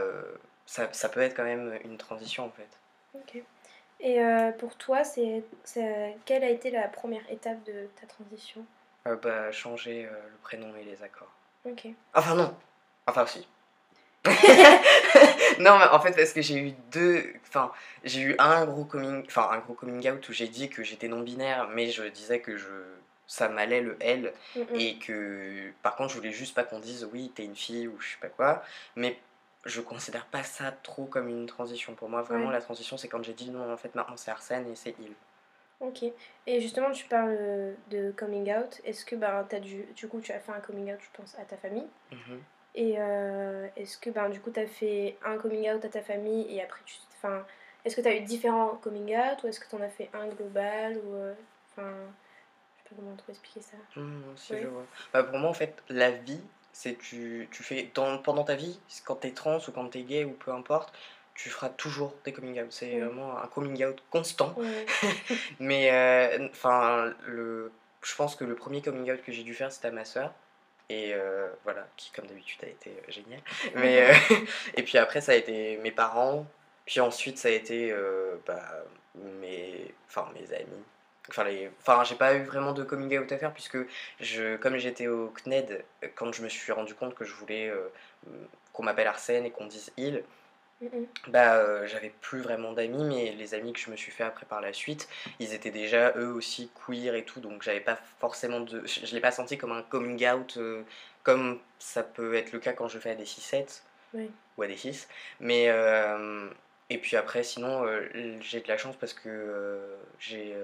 ça, 0.70 0.88
ça 0.94 1.10
peut 1.10 1.20
être 1.22 1.36
quand 1.36 1.44
même 1.44 1.80
une 1.84 1.98
transition 1.98 2.46
en 2.46 2.52
fait. 2.52 2.70
Ok. 3.16 3.42
Et 4.02 4.22
euh, 4.24 4.52
pour 4.52 4.76
toi, 4.76 5.04
c'est, 5.04 5.44
c'est- 5.64 6.16
quelle 6.26 6.44
a 6.44 6.50
été 6.50 6.70
la 6.70 6.88
première 6.88 7.28
étape 7.32 7.64
de 7.64 7.88
ta 8.00 8.06
transition? 8.06 8.64
Euh, 9.08 9.16
bah, 9.16 9.52
changer 9.52 10.06
euh, 10.06 10.12
le 10.12 10.38
prénom 10.44 10.72
et 10.76 10.84
les 10.84 11.02
accords. 11.02 11.32
Ok. 11.66 11.88
Enfin 12.14 12.36
non, 12.36 12.56
enfin 13.08 13.26
si. 13.26 13.48
non 15.60 15.80
mais 15.80 15.86
en 15.92 16.00
fait 16.02 16.12
parce 16.12 16.34
que 16.34 16.42
j'ai 16.42 16.58
eu 16.60 16.72
deux, 16.92 17.34
enfin 17.48 17.72
j'ai 18.04 18.22
eu 18.22 18.36
un 18.38 18.66
gros 18.66 18.84
coming, 18.84 19.24
enfin 19.26 19.50
un 19.52 19.60
gros 19.60 19.74
coming 19.74 20.08
out 20.12 20.28
où 20.28 20.34
j'ai 20.34 20.50
dit 20.50 20.70
que 20.70 20.84
j'étais 20.84 21.08
non 21.08 21.22
binaire 21.22 21.70
mais 21.70 21.90
je 21.90 22.04
disais 22.04 22.42
que 22.42 22.58
je 22.58 22.68
ça 23.28 23.48
m'allait 23.48 23.80
le 23.82 23.96
L 24.02 24.34
et 24.76 24.98
que 25.00 25.72
par 25.84 25.96
contre 25.96 26.10
je 26.12 26.18
voulais 26.18 26.34
juste 26.34 26.54
pas 26.54 26.64
qu'on 26.66 26.80
dise 26.80 27.08
oui 27.14 27.32
t'es 27.34 27.46
une 27.46 27.56
fille 27.56 27.88
ou 27.88 27.98
je 28.02 28.10
sais 28.12 28.18
pas 28.20 28.28
quoi 28.28 28.62
mais 28.98 29.18
je 29.66 29.82
considère 29.82 30.26
pas 30.26 30.44
ça 30.44 30.72
trop 30.72 31.06
comme 31.06 31.28
une 31.28 31.46
transition 31.46 31.94
pour 31.96 32.10
moi 32.10 32.22
vraiment 32.22 32.48
Ouais. 32.48 32.54
la 32.54 32.62
transition 32.62 32.98
c'est 32.98 33.08
quand 33.10 33.24
j'ai 33.24 33.34
dit 33.34 33.50
non 33.52 33.72
en 33.72 33.78
fait 33.78 33.94
maintenant 33.96 34.18
c'est 34.18 34.32
Arsène 34.32 34.68
et 34.68 34.76
c'est 34.76 34.96
il 35.00 35.14
Ok. 35.82 36.04
Et 36.46 36.60
justement, 36.60 36.92
tu 36.92 37.06
parles 37.08 37.38
euh, 37.40 37.74
de 37.90 38.12
coming 38.12 38.54
out. 38.54 38.82
Est-ce 38.84 39.06
que 39.06 39.16
ben, 39.16 39.48
as 39.50 39.60
dû, 39.62 39.86
du 39.96 40.10
coup, 40.10 40.20
tu 40.20 40.34
as 40.34 40.40
fait 40.42 40.52
un 40.52 40.60
coming 40.60 40.94
out, 40.94 41.00
je 41.02 41.08
pense, 41.18 41.36
à 41.40 41.46
ta 41.46 41.56
famille? 41.56 41.88
Mhm. 42.12 42.42
Et 42.76 42.96
euh, 42.98 43.66
est-ce 43.78 43.98
que 43.98 44.10
ben, 44.10 44.28
du 44.28 44.42
coup, 44.42 44.52
tu 44.52 44.60
as 44.60 44.68
fait 44.68 45.18
un 45.26 45.38
coming 45.38 45.72
out 45.72 45.86
à 45.86 45.88
ta 45.88 46.02
famille 46.02 46.54
et 46.54 46.62
après, 46.62 46.82
tu. 46.86 46.98
Enfin, 47.18 47.46
est-ce 47.86 47.96
que 47.96 48.02
tu 48.02 48.10
as 48.10 48.16
eu 48.18 48.20
différents 48.26 48.76
coming 48.76 49.16
out 49.18 49.42
ou 49.44 49.48
est-ce 49.48 49.62
que 49.62 49.70
tu 49.70 49.76
en 49.78 49.82
as 49.82 49.88
fait 49.90 50.10
un 50.14 50.28
global 50.28 50.98
ou. 50.98 51.14
euh, 51.16 51.34
Enfin. 51.72 51.90
je 52.76 52.84
sais 52.84 52.90
pas 52.90 52.96
comment 52.98 53.16
trop 53.16 53.32
expliquer 53.32 53.62
ça. 53.62 53.78
Mmh, 53.96 54.22
si, 54.36 54.58
je 54.58 54.68
vois. 54.68 54.86
Bah, 55.14 55.24
pour 55.24 55.38
moi, 55.40 55.50
en 55.50 55.54
fait, 55.54 55.82
la 55.88 56.12
vie, 56.12 56.42
c'est 56.74 56.98
tu, 56.98 57.48
tu 57.52 57.64
fais 57.64 57.90
dans, 57.94 58.18
pendant 58.20 58.44
ta 58.44 58.56
vie, 58.56 58.80
quand 59.06 59.16
t'es 59.16 59.32
trans 59.32 59.60
ou 59.68 59.72
quand 59.72 59.88
t'es 59.90 60.04
gay 60.04 60.24
ou 60.24 60.32
peu 60.32 60.52
importe, 60.52 60.94
tu 61.36 61.50
feras 61.50 61.70
toujours 61.70 62.14
des 62.26 62.34
coming 62.34 62.62
out. 62.62 62.72
C'est 62.72 63.00
vraiment 63.00 63.38
un 63.38 63.48
coming 63.48 63.86
out 63.86 64.04
constant. 64.10 64.56
Mais 65.60 65.90
euh, 65.92 66.48
enfin, 66.52 67.14
le, 67.26 67.72
je 68.02 68.16
pense 68.16 68.36
que 68.36 68.44
le 68.44 68.56
premier 68.56 68.82
coming 68.82 69.12
out 69.12 69.22
que 69.24 69.32
j'ai 69.32 69.44
dû 69.44 69.54
faire, 69.54 69.72
c'était 69.72 69.88
à 69.88 69.92
ma 69.92 70.06
soeur. 70.06 70.34
Et 70.90 71.14
euh, 71.14 71.48
voilà, 71.64 71.88
qui 71.98 72.12
comme 72.12 72.26
d'habitude 72.26 72.64
a 72.64 72.68
été 72.68 72.90
euh, 72.90 73.12
génial. 73.12 73.42
Mais, 73.76 74.10
euh, 74.10 74.36
et 74.76 74.84
puis 74.84 74.98
après, 74.98 75.22
ça 75.22 75.34
a 75.34 75.36
été 75.36 75.78
mes 75.78 75.92
parents. 75.92 76.48
Puis 76.86 77.00
ensuite, 77.00 77.38
ça 77.38 77.50
a 77.50 77.52
été 77.52 77.94
bah, 78.48 78.84
mes, 79.16 79.94
mes 80.34 80.54
amis. 80.56 80.84
Enfin, 81.30 81.44
les... 81.46 81.70
enfin, 81.82 82.04
j'ai 82.04 82.16
pas 82.16 82.36
eu 82.36 82.44
vraiment 82.44 82.74
de 82.74 82.84
coming 82.84 83.18
out 83.18 83.32
à 83.32 83.38
faire 83.38 83.54
puisque 83.54 83.78
je, 84.20 84.58
comme 84.58 84.78
j'étais 84.78 85.08
au 85.08 85.34
CNED, 85.44 85.84
quand 86.16 86.34
je 86.34 86.42
me 86.44 86.50
suis 86.50 86.72
rendu 86.72 86.94
compte 86.96 87.16
que 87.16 87.26
je 87.26 87.34
voulais 87.34 87.70
euh, 87.70 87.90
qu'on 88.74 88.84
m'appelle 88.84 89.08
Arsène 89.08 89.46
et 89.46 89.52
qu'on 89.52 89.68
dise 89.68 89.92
il, 89.98 90.24
Mm, 90.82 90.88
bah, 91.28 91.56
euh, 91.56 91.88
j'avais 91.88 92.10
plus 92.22 92.40
vraiment 92.42 92.72
d'amis, 92.72 93.04
mais 93.04 93.32
les 93.32 93.54
amis 93.54 93.74
que 93.74 93.80
je 93.80 93.92
me 93.92 93.96
suis 93.98 94.12
fait 94.12 94.24
après 94.24 94.46
par 94.46 94.62
la 94.62 94.72
suite, 94.72 95.10
ils 95.40 95.54
étaient 95.54 95.72
déjà 95.72 96.14
eux 96.16 96.32
aussi 96.32 96.70
queer 96.86 97.16
et 97.16 97.26
tout, 97.26 97.42
donc 97.42 97.64
j'avais 97.64 97.82
pas 97.82 97.98
forcément 98.20 98.62
de. 98.62 98.86
Je, 98.86 99.14
l'ai 99.14 99.22
pas 99.22 99.32
senti 99.32 99.58
comme 99.58 99.74
un 99.74 99.82
coming 99.84 100.26
out, 100.30 100.56
euh, 100.58 100.84
comme 101.24 101.60
ça 101.80 102.04
peut 102.04 102.36
être 102.36 102.54
le 102.54 102.60
cas 102.60 102.74
quand 102.74 102.88
je 102.88 102.98
fais 103.00 103.12
à 103.12 103.16
des 103.16 103.26
6-7 103.26 103.82
Oui. 104.14 104.32
ou 104.58 104.64
à 104.64 104.68
des 104.68 104.78
6. 104.78 105.08
Mais. 105.42 105.66
et 106.90 106.98
puis 106.98 107.18
après, 107.18 107.44
sinon, 107.44 107.86
j'ai 108.42 108.62
de 108.62 108.68
la 108.68 108.78
chance 108.78 108.96
parce 108.96 109.14
que 109.14 109.80
j'ai 110.20 110.56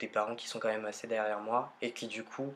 des 0.00 0.08
parents 0.08 0.34
qui 0.34 0.48
sont 0.48 0.58
quand 0.58 0.68
même 0.68 0.84
assez 0.86 1.06
derrière 1.06 1.40
moi 1.40 1.72
et 1.82 1.92
qui 1.92 2.06
du 2.08 2.24
coup. 2.24 2.52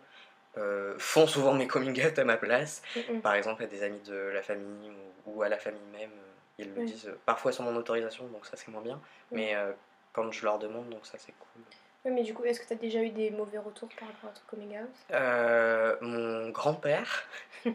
euh, 0.56 0.96
font 0.98 1.26
souvent 1.28 1.52
mes 1.54 1.68
coming 1.68 2.04
out 2.04 2.18
à 2.18 2.24
ma 2.24 2.36
place 2.36 2.82
Mm, 2.96 3.16
mm. 3.16 3.20
par 3.20 3.34
exemple 3.34 3.62
à 3.62 3.66
des 3.66 3.82
amis 3.84 4.00
de 4.00 4.14
la 4.14 4.42
famille 4.42 4.90
ou, 5.26 5.36
ou 5.36 5.42
à 5.42 5.48
la 5.48 5.58
famille 5.58 5.80
même, 5.92 6.10
euh, 6.10 6.32
ils 6.58 6.74
le 6.74 6.84
disent 6.84 7.06
euh, 7.06 7.18
parfois 7.26 7.52
sans 7.52 7.62
mon 7.64 7.76
autorisation, 7.76 8.26
donc 8.28 8.44
ça 8.46 8.56
c'est 8.56 8.68
moins 8.68 8.80
bien, 8.82 9.00
Oui. 9.30 9.40
mais 9.42 9.54
euh, 9.54 9.70
quand 10.12 10.32
je 10.32 10.42
leur 10.44 10.58
demande, 10.58 10.88
donc 10.88 11.06
ça 11.06 11.16
c'est 11.18 11.34
cool. 11.38 11.62
Oui, 12.04 12.12
mais 12.12 12.22
du 12.22 12.32
coup, 12.32 12.44
est-ce 12.44 12.60
que 12.60 12.66
tu 12.66 12.72
as 12.72 12.76
déjà 12.76 13.02
eu 13.02 13.10
des 13.10 13.30
mauvais 13.30 13.58
retours 13.58 13.88
par 13.98 14.08
rapport 14.08 14.30
à 14.30 14.32
ton 14.32 14.40
coming 14.46 14.78
out? 14.78 14.88
Euh, 15.12 15.96
mon 16.00 16.48
grand-père, 16.50 17.24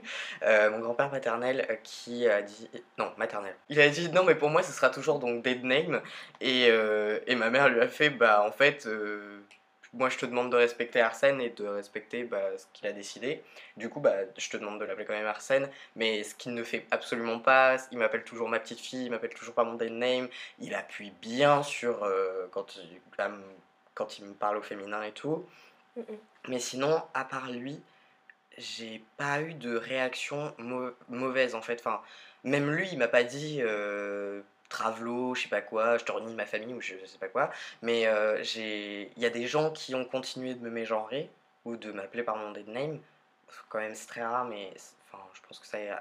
euh, 0.43 0.71
mon 0.71 0.79
grand-père 0.79 1.09
paternel 1.09 1.67
euh, 1.69 1.75
qui 1.83 2.27
a 2.27 2.41
dit, 2.41 2.69
non 2.97 3.11
maternel, 3.17 3.53
il 3.67 3.81
a 3.81 3.89
dit 3.89 4.09
non 4.09 4.23
mais 4.23 4.35
pour 4.35 4.49
moi 4.49 4.63
ce 4.63 4.71
sera 4.71 4.89
toujours 4.89 5.19
donc 5.19 5.43
dead 5.43 5.65
name. 5.65 6.01
Et, 6.39 6.67
et 6.67 7.35
ma 7.35 7.49
mère 7.49 7.67
lui 7.69 7.81
a 7.81 7.87
fait 7.87 8.09
bah 8.09 8.43
en 8.47 8.51
fait 8.51 8.87
moi 9.93 10.09
je 10.09 10.17
te 10.17 10.25
demande 10.25 10.51
de 10.51 10.57
respecter 10.57 11.01
Arsène 11.01 11.39
et 11.39 11.49
de 11.49 11.65
respecter 11.65 12.23
bah, 12.23 12.57
ce 12.57 12.65
qu'il 12.73 12.87
a 12.87 12.93
décidé. 12.93 13.43
Du 13.77 13.89
coup 13.89 13.99
bah 13.99 14.15
je 14.37 14.49
te 14.49 14.55
demande 14.57 14.79
de 14.79 14.85
l'appeler 14.85 15.05
quand 15.05 15.13
même 15.13 15.27
Arsène, 15.27 15.69
mais 15.97 16.23
ce 16.23 16.33
qu'il 16.33 16.53
ne 16.53 16.63
fait 16.63 16.85
absolument 16.91 17.39
pas, 17.39 17.75
il 17.91 17.97
m'appelle 17.97 18.23
toujours 18.23 18.47
ma 18.47 18.59
petite 18.59 18.79
fille, 18.79 19.05
il 19.05 19.11
m'appelle 19.11 19.33
toujours 19.33 19.53
par 19.53 19.65
mon 19.65 19.73
dead 19.73 19.91
name, 19.91 20.29
il 20.59 20.73
appuie 20.75 21.11
bien 21.21 21.61
sur 21.61 22.07
quand, 22.51 22.79
quand 23.95 24.19
il 24.19 24.25
me 24.25 24.33
parle 24.33 24.57
au 24.57 24.61
féminin 24.61 25.03
et 25.03 25.11
tout. 25.11 25.45
Mm, 25.95 26.01
mm. 26.01 26.17
Mais 26.49 26.59
sinon, 26.59 27.01
à 27.13 27.25
part 27.25 27.51
lui, 27.51 27.81
j'ai 28.57 29.03
pas 29.17 29.41
eu 29.41 29.53
de 29.53 29.75
réaction 29.75 30.53
mau- 30.57 30.91
mauvaise 31.09 31.55
en 31.55 31.61
fait. 31.61 31.79
Enfin, 31.79 32.01
même 32.43 32.69
lui, 32.71 32.87
il 32.91 32.97
m'a 32.97 33.07
pas 33.07 33.23
dit 33.23 33.59
euh, 33.61 34.41
travelo, 34.69 35.35
je 35.35 35.43
sais 35.43 35.49
pas 35.49 35.61
quoi, 35.61 35.97
je 35.97 36.05
te 36.05 36.11
renie 36.11 36.33
ma 36.35 36.45
famille 36.45 36.73
ou 36.73 36.81
je, 36.81 36.95
je 37.01 37.05
sais 37.05 37.17
pas 37.17 37.27
quoi. 37.29 37.51
Mais 37.81 38.07
euh, 38.07 38.43
j'ai, 38.43 39.11
il 39.15 39.21
y 39.23 39.25
a 39.25 39.29
des 39.29 39.47
gens 39.47 39.71
qui 39.71 39.95
ont 39.95 40.05
continué 40.05 40.53
de 40.55 40.61
me 40.63 40.69
mégenrer 40.69 41.29
ou 41.65 41.75
de 41.77 41.91
m'appeler 41.91 42.23
par 42.23 42.35
mon 42.35 42.51
dead 42.51 42.67
name. 42.67 42.99
Quand 43.69 43.79
même, 43.79 43.95
c'est 43.95 44.07
très 44.07 44.23
rare, 44.25 44.45
mais 44.45 44.71
enfin, 45.11 45.23
je 45.33 45.41
pense 45.47 45.59
que 45.59 45.67
ça, 45.67 45.79
est- 45.79 45.91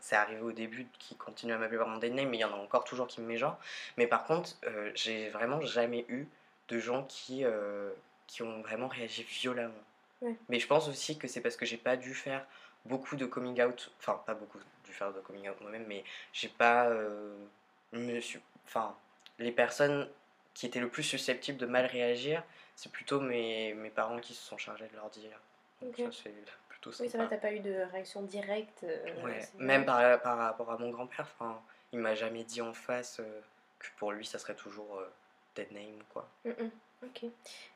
c'est 0.00 0.16
arrivé 0.16 0.40
au 0.40 0.52
début 0.52 0.86
qui 0.98 1.14
continuent 1.16 1.52
à 1.54 1.58
m'appeler 1.58 1.78
par 1.78 1.88
mon 1.88 1.98
dead 1.98 2.14
name, 2.14 2.28
mais 2.30 2.38
il 2.38 2.40
y 2.40 2.44
en 2.44 2.52
a 2.52 2.56
encore 2.56 2.84
toujours 2.84 3.06
qui 3.06 3.20
me 3.20 3.26
mégenrent. 3.26 3.58
Mais 3.96 4.06
par 4.06 4.24
contre, 4.24 4.50
euh, 4.66 4.90
j'ai 4.94 5.28
vraiment 5.30 5.60
jamais 5.60 6.04
eu 6.08 6.26
de 6.68 6.78
gens 6.78 7.04
qui, 7.04 7.44
euh, 7.44 7.90
qui 8.26 8.42
ont 8.42 8.60
vraiment 8.62 8.88
réagi 8.88 9.22
violemment. 9.22 9.74
Ouais. 10.22 10.34
Mais 10.48 10.58
je 10.58 10.66
pense 10.66 10.88
aussi 10.88 11.18
que 11.18 11.28
c'est 11.28 11.40
parce 11.40 11.56
que 11.56 11.66
j'ai 11.66 11.76
pas 11.76 11.96
dû 11.96 12.14
faire 12.14 12.46
beaucoup 12.86 13.16
de 13.16 13.26
coming 13.26 13.60
out, 13.62 13.90
enfin 13.98 14.20
pas 14.26 14.34
beaucoup 14.34 14.58
dû 14.84 14.92
faire 14.92 15.12
de 15.12 15.20
coming 15.20 15.48
out 15.48 15.60
moi-même, 15.60 15.84
mais 15.86 16.04
j'ai 16.32 16.48
pas 16.48 16.88
euh, 16.88 17.34
me 17.92 18.20
suis- 18.20 18.40
enfin 18.66 18.94
les 19.38 19.52
personnes 19.52 20.08
qui 20.54 20.66
étaient 20.66 20.80
le 20.80 20.88
plus 20.88 21.02
susceptibles 21.02 21.58
de 21.58 21.66
mal 21.66 21.86
réagir, 21.86 22.42
c'est 22.76 22.90
plutôt 22.92 23.20
mes, 23.20 23.74
mes 23.74 23.90
parents 23.90 24.18
qui 24.20 24.34
se 24.34 24.42
sont 24.42 24.56
chargés 24.58 24.86
de 24.88 24.94
leur 24.96 25.10
dire. 25.10 25.38
Donc 25.82 25.96
ça 25.96 26.04
c'est 26.12 26.32
plutôt 26.68 26.90
Oui, 26.90 26.96
c'est 26.96 27.08
sympa. 27.08 27.24
vrai, 27.26 27.36
t'as 27.36 27.40
pas 27.48 27.52
eu 27.52 27.60
de 27.60 27.82
réaction 27.92 28.22
directe. 28.22 28.84
euh, 28.84 29.22
Ouais, 29.24 29.40
même 29.58 29.84
par, 29.84 30.20
par 30.22 30.38
rapport 30.38 30.70
à 30.70 30.78
mon 30.78 30.90
grand-père, 30.90 31.26
enfin, 31.38 31.60
il 31.92 31.98
m'a 31.98 32.14
jamais 32.14 32.44
dit 32.44 32.62
en 32.62 32.72
face 32.72 33.18
euh, 33.20 33.40
que 33.78 33.86
pour 33.98 34.12
lui 34.12 34.24
ça 34.24 34.38
serait 34.38 34.54
toujours 34.54 34.98
dead 35.54 35.70
name 35.72 36.02
quoi. 36.12 36.28
Mm, 36.44 36.50
mm. 36.50 36.70
Ok. 37.04 37.24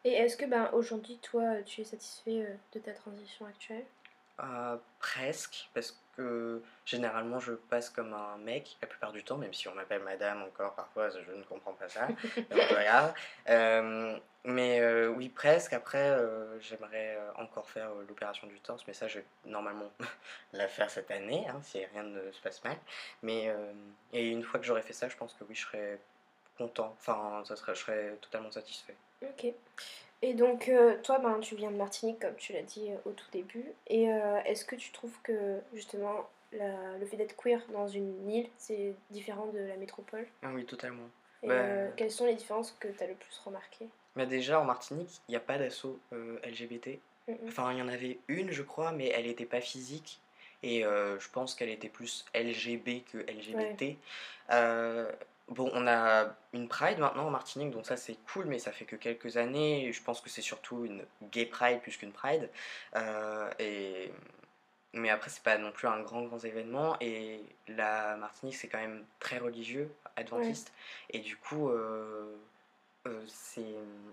Et 0.04 0.12
est-ce 0.12 0.36
que 0.36 0.46
ben, 0.46 0.70
aujourd'hui, 0.72 1.18
toi, 1.18 1.62
tu 1.64 1.80
es 1.80 1.84
satisfait 1.84 2.42
euh, 2.42 2.54
de 2.72 2.80
ta 2.80 2.92
transition 2.92 3.46
actuelle? 3.46 3.84
Euh, 4.40 4.76
presque, 5.00 5.68
parce 5.74 6.00
que 6.16 6.62
généralement 6.86 7.40
je 7.40 7.54
passe 7.54 7.90
comme 7.90 8.14
un 8.14 8.36
mec 8.38 8.76
la 8.80 8.86
plupart 8.86 9.10
du 9.10 9.24
temps, 9.24 9.36
même 9.36 9.52
si 9.52 9.66
on 9.66 9.74
m'appelle 9.74 10.02
madame 10.04 10.42
encore 10.42 10.74
parfois, 10.74 11.10
je 11.10 11.32
ne 11.32 11.42
comprends 11.42 11.72
pas 11.72 11.88
ça. 11.88 12.08
Euh, 13.48 14.18
mais 14.44 14.80
euh, 14.80 15.08
oui, 15.08 15.28
presque. 15.28 15.72
Après, 15.72 16.16
j'aimerais 16.60 17.18
encore 17.36 17.68
faire 17.68 17.90
l'opération 18.06 18.46
du 18.46 18.60
torse, 18.60 18.84
mais 18.86 18.92
ça, 18.92 19.08
je 19.08 19.18
vais 19.18 19.24
normalement 19.46 19.90
la 20.52 20.68
faire 20.68 20.90
cette 20.90 21.10
année, 21.10 21.46
hein, 21.48 21.60
si 21.62 21.84
rien 21.86 22.02
ne 22.02 22.30
se 22.30 22.40
passe 22.40 22.62
mal. 22.62 22.76
Mais 23.22 23.52
et 24.12 24.28
une 24.28 24.42
fois 24.42 24.60
que 24.60 24.66
j'aurai 24.66 24.82
fait 24.82 24.92
ça, 24.92 25.08
je 25.08 25.16
pense 25.16 25.34
que 25.34 25.44
oui, 25.44 25.54
je 25.54 25.62
serai 25.62 25.98
content. 26.58 26.94
Enfin, 26.98 27.42
ça 27.46 27.56
serait, 27.56 27.74
je 27.74 27.80
serais 27.80 28.16
totalement 28.20 28.50
satisfait. 28.50 28.94
Ok. 29.22 29.52
Et 30.20 30.34
donc, 30.34 30.68
euh, 30.68 30.96
toi, 31.02 31.18
ben, 31.18 31.38
tu 31.40 31.54
viens 31.54 31.70
de 31.70 31.76
Martinique, 31.76 32.18
comme 32.20 32.34
tu 32.34 32.52
l'as 32.52 32.62
dit 32.62 32.90
euh, 32.90 32.96
au 33.04 33.12
tout 33.12 33.30
début. 33.32 33.64
Et 33.86 34.12
euh, 34.12 34.40
est-ce 34.44 34.64
que 34.64 34.74
tu 34.74 34.90
trouves 34.90 35.16
que, 35.22 35.60
justement, 35.74 36.28
le 36.52 37.06
fait 37.06 37.16
d'être 37.16 37.36
queer 37.36 37.60
dans 37.72 37.86
une 37.86 38.28
île, 38.28 38.48
c'est 38.58 38.94
différent 39.10 39.46
de 39.46 39.60
la 39.60 39.76
métropole? 39.76 40.26
Ah 40.42 40.50
oui, 40.52 40.64
totalement. 40.64 41.08
Et 41.42 41.48
bah, 41.48 41.88
quelles 41.96 42.10
sont 42.10 42.26
les 42.26 42.34
différences 42.34 42.74
que 42.80 42.88
tu 42.88 43.04
as 43.04 43.06
le 43.06 43.14
plus 43.14 43.40
remarquées? 43.44 43.86
Bah 44.16 44.26
Déjà, 44.26 44.60
en 44.60 44.64
Martinique, 44.64 45.20
il 45.28 45.32
n'y 45.32 45.36
a 45.36 45.40
pas 45.40 45.58
d'assaut 45.58 46.00
LGBT. 46.10 46.98
Enfin, 47.46 47.70
il 47.72 47.78
y 47.78 47.82
en 47.82 47.88
avait 47.88 48.18
une, 48.26 48.50
je 48.50 48.62
crois, 48.62 48.90
mais 48.90 49.08
elle 49.08 49.26
n'était 49.26 49.44
pas 49.44 49.60
physique. 49.60 50.20
Et 50.64 50.82
je 50.82 51.30
pense 51.30 51.54
qu'elle 51.54 51.68
était 51.68 51.90
plus 51.90 52.24
LGB 52.34 53.04
que 53.12 53.18
LGBT. 53.18 53.96
Bon, 55.48 55.70
on 55.72 55.86
a 55.86 56.34
une 56.52 56.68
Pride 56.68 56.98
maintenant 56.98 57.26
en 57.26 57.30
Martinique, 57.30 57.70
donc 57.70 57.86
ça 57.86 57.96
c'est 57.96 58.16
cool, 58.32 58.46
mais 58.46 58.58
ça 58.58 58.70
fait 58.70 58.84
que 58.84 58.96
quelques 58.96 59.38
années. 59.38 59.90
Je 59.92 60.02
pense 60.02 60.20
que 60.20 60.28
c'est 60.28 60.42
surtout 60.42 60.84
une 60.84 61.04
gay 61.30 61.46
Pride 61.46 61.80
plus 61.80 61.96
qu'une 61.96 62.12
Pride. 62.12 62.50
Euh, 62.96 63.50
et... 63.58 64.12
Mais 64.94 65.10
après, 65.10 65.30
c'est 65.30 65.42
pas 65.42 65.58
non 65.58 65.70
plus 65.70 65.86
un 65.86 66.00
grand, 66.00 66.22
grand 66.22 66.42
événement. 66.44 66.96
Et 67.00 67.40
la 67.68 68.16
Martinique, 68.16 68.56
c'est 68.56 68.68
quand 68.68 68.78
même 68.78 69.04
très 69.20 69.38
religieux, 69.38 69.90
adventiste. 70.16 70.72
Et 71.10 71.20
du 71.20 71.36
coup, 71.36 71.68
euh, 71.68 72.36
euh, 73.06 73.24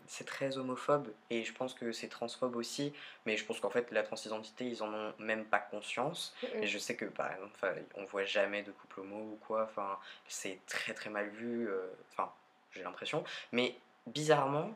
c'est 0.08 0.26
très 0.26 0.58
homophobe 0.58 1.12
et 1.30 1.44
je 1.44 1.54
pense 1.54 1.74
que 1.74 1.92
c'est 1.92 2.08
transphobe 2.08 2.56
aussi, 2.56 2.94
mais 3.26 3.36
je 3.36 3.44
pense 3.46 3.60
qu'en 3.60 3.70
fait 3.70 3.92
la 3.92 4.04
transidentité 4.04 4.66
ils 4.66 4.84
en 4.84 4.94
ont 4.94 5.14
même 5.20 5.46
pas 5.46 5.60
conscience. 5.60 6.36
Et 6.54 6.68
je 6.68 6.78
sais 6.78 6.96
que 6.96 7.06
par 7.06 7.32
exemple, 7.32 7.84
on 7.96 8.06
voit 8.06 8.24
jamais 8.26 8.64
de 8.64 8.72
couple 8.72 9.02
homo 9.02 9.18
ou 9.18 9.40
quoi, 9.48 9.64
enfin 9.64 9.98
c'est 10.28 10.60
très 10.68 10.94
très 10.94 11.10
mal 11.10 11.30
vu, 11.30 11.68
euh, 11.68 11.88
enfin 12.12 12.32
j'ai 12.72 12.84
l'impression. 12.84 13.24
Mais 13.52 13.76
bizarrement, 14.08 14.72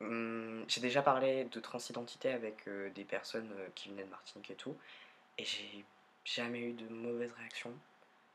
hum, 0.00 0.64
j'ai 0.68 0.80
déjà 0.80 1.02
parlé 1.02 1.44
de 1.44 1.60
transidentité 1.60 2.30
avec 2.30 2.66
euh, 2.68 2.90
des 2.90 3.04
personnes 3.04 3.50
qui 3.74 3.88
venaient 3.88 4.04
de 4.04 4.10
Martinique 4.10 4.50
et 4.50 4.56
tout, 4.56 4.76
et 5.38 5.44
j'ai 5.44 5.84
jamais 6.24 6.60
eu 6.60 6.72
de 6.72 6.88
mauvaise 6.88 7.30
réaction. 7.38 7.72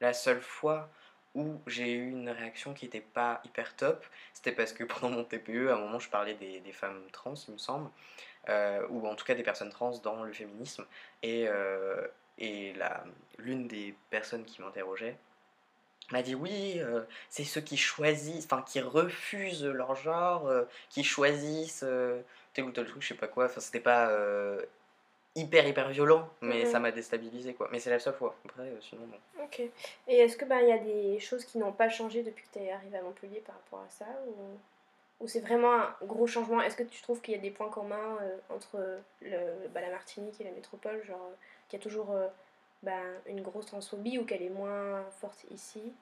La 0.02 0.14
seule 0.14 0.42
fois 0.42 0.90
où 1.36 1.62
j'ai 1.68 1.94
eu 1.94 2.10
une 2.10 2.30
réaction 2.30 2.74
qui 2.74 2.86
n'était 2.86 3.02
pas 3.02 3.42
hyper 3.46 3.76
top, 3.76 4.06
c'était 4.34 4.52
parce 4.52 4.74
que 4.74 4.84
pendant 4.86 5.10
mon 5.10 5.24
TPE, 5.24 5.70
à 5.70 5.76
un 5.76 5.80
moment, 5.80 6.00
je 6.00 6.10
parlais 6.10 6.36
des, 6.36 6.72
femmes 6.72 7.02
trans, 7.12 7.36
il 7.48 7.54
me 7.54 7.58
semble, 7.58 7.90
euh, 8.50 8.86
ou 8.90 9.08
en 9.08 9.16
tout 9.16 9.26
cas 9.26 9.36
des 9.36 9.44
personnes 9.44 9.70
trans 9.70 9.98
dans 10.00 10.24
le 10.24 10.34
féminisme, 10.34 10.86
et, 11.24 11.46
euh, 11.48 12.08
l'une 13.38 13.68
des 13.68 13.96
personnes 14.10 14.46
qui 14.46 14.62
m'interrogeait 14.62 15.18
m'a 16.12 16.22
dit 16.24 16.36
oui, 16.36 16.76
euh, 16.78 17.04
c'est 17.30 17.44
ceux 17.44 17.62
qui 17.62 17.78
choisissent, 17.78 18.46
enfin 18.46 18.64
qui 18.64 18.80
refusent 18.80 19.66
leur 19.66 19.96
genre, 19.96 20.50
qui 20.90 21.04
choisissent 21.04 21.86
tel 22.54 22.64
ou 22.66 22.72
tel 22.72 22.86
truc, 22.88 23.02
je 23.02 23.10
sais 23.10 23.14
pas 23.14 23.28
quoi, 23.28 23.46
enfin 23.46 23.60
c'était 23.60 23.82
pas 23.82 24.10
hyper 25.40 25.68
hyper 25.68 25.90
violent 25.90 26.28
mais 26.42 26.66
ça 26.66 26.80
m'a 26.80 26.92
déstabilisé 26.92 27.54
quoi. 27.54 27.70
Mais 27.72 27.80
c'est 27.80 27.90
la 27.90 28.00
seule 28.00 28.14
fois. 28.14 28.36
Après 28.46 28.64
euh, 28.64 28.82
sinon 28.82 29.08
non 29.08 29.44
ok. 29.44 29.62
Et 30.08 30.18
est-ce 30.18 30.38
que 30.38 30.46
ben 30.46 30.60
il 30.60 30.70
y 30.70 30.72
a 30.72 30.78
des 30.78 31.20
choses 31.20 31.46
qui 31.46 31.58
n'ont 31.58 31.72
pas 31.72 31.90
changé 31.90 32.24
depuis 32.24 32.46
que 32.46 32.60
tu 32.60 32.66
es 32.66 32.72
arrivé 32.72 32.98
à 32.98 33.02
Montpellier 33.02 33.42
par 33.46 33.56
rapport 33.56 33.80
à 33.80 33.90
ça 33.90 34.06
ou, 34.28 35.24
ou 35.24 35.28
c'est 35.28 35.40
vraiment 35.40 35.74
un 35.74 35.96
gros 36.04 36.28
changement? 36.28 36.62
Est-ce 36.62 36.76
que 36.76 36.84
tu 36.84 37.02
trouves 37.02 37.22
qu'il 37.22 37.34
y 37.34 37.38
a 37.38 37.42
des 37.42 37.52
points 37.52 37.70
communs 37.70 38.18
euh, 38.22 38.38
entre 38.50 38.78
le, 39.22 39.68
bah, 39.74 39.82
la 39.82 39.90
Martinique 39.90 40.40
et 40.42 40.44
la 40.44 40.52
métropole 40.52 41.04
genre 41.06 41.28
euh, 41.30 41.36
qu'il 41.68 41.80
y 41.80 41.82
a 41.82 41.84
toujours 41.84 42.16
ben, 42.84 43.04
une 43.28 43.42
grosse 43.42 43.68
transphobie 43.68 44.18
ou 44.18 44.26
qu'elle 44.26 44.42
est 44.42 44.50
moins 44.50 45.04
forte 45.22 45.46
ici? 45.52 45.94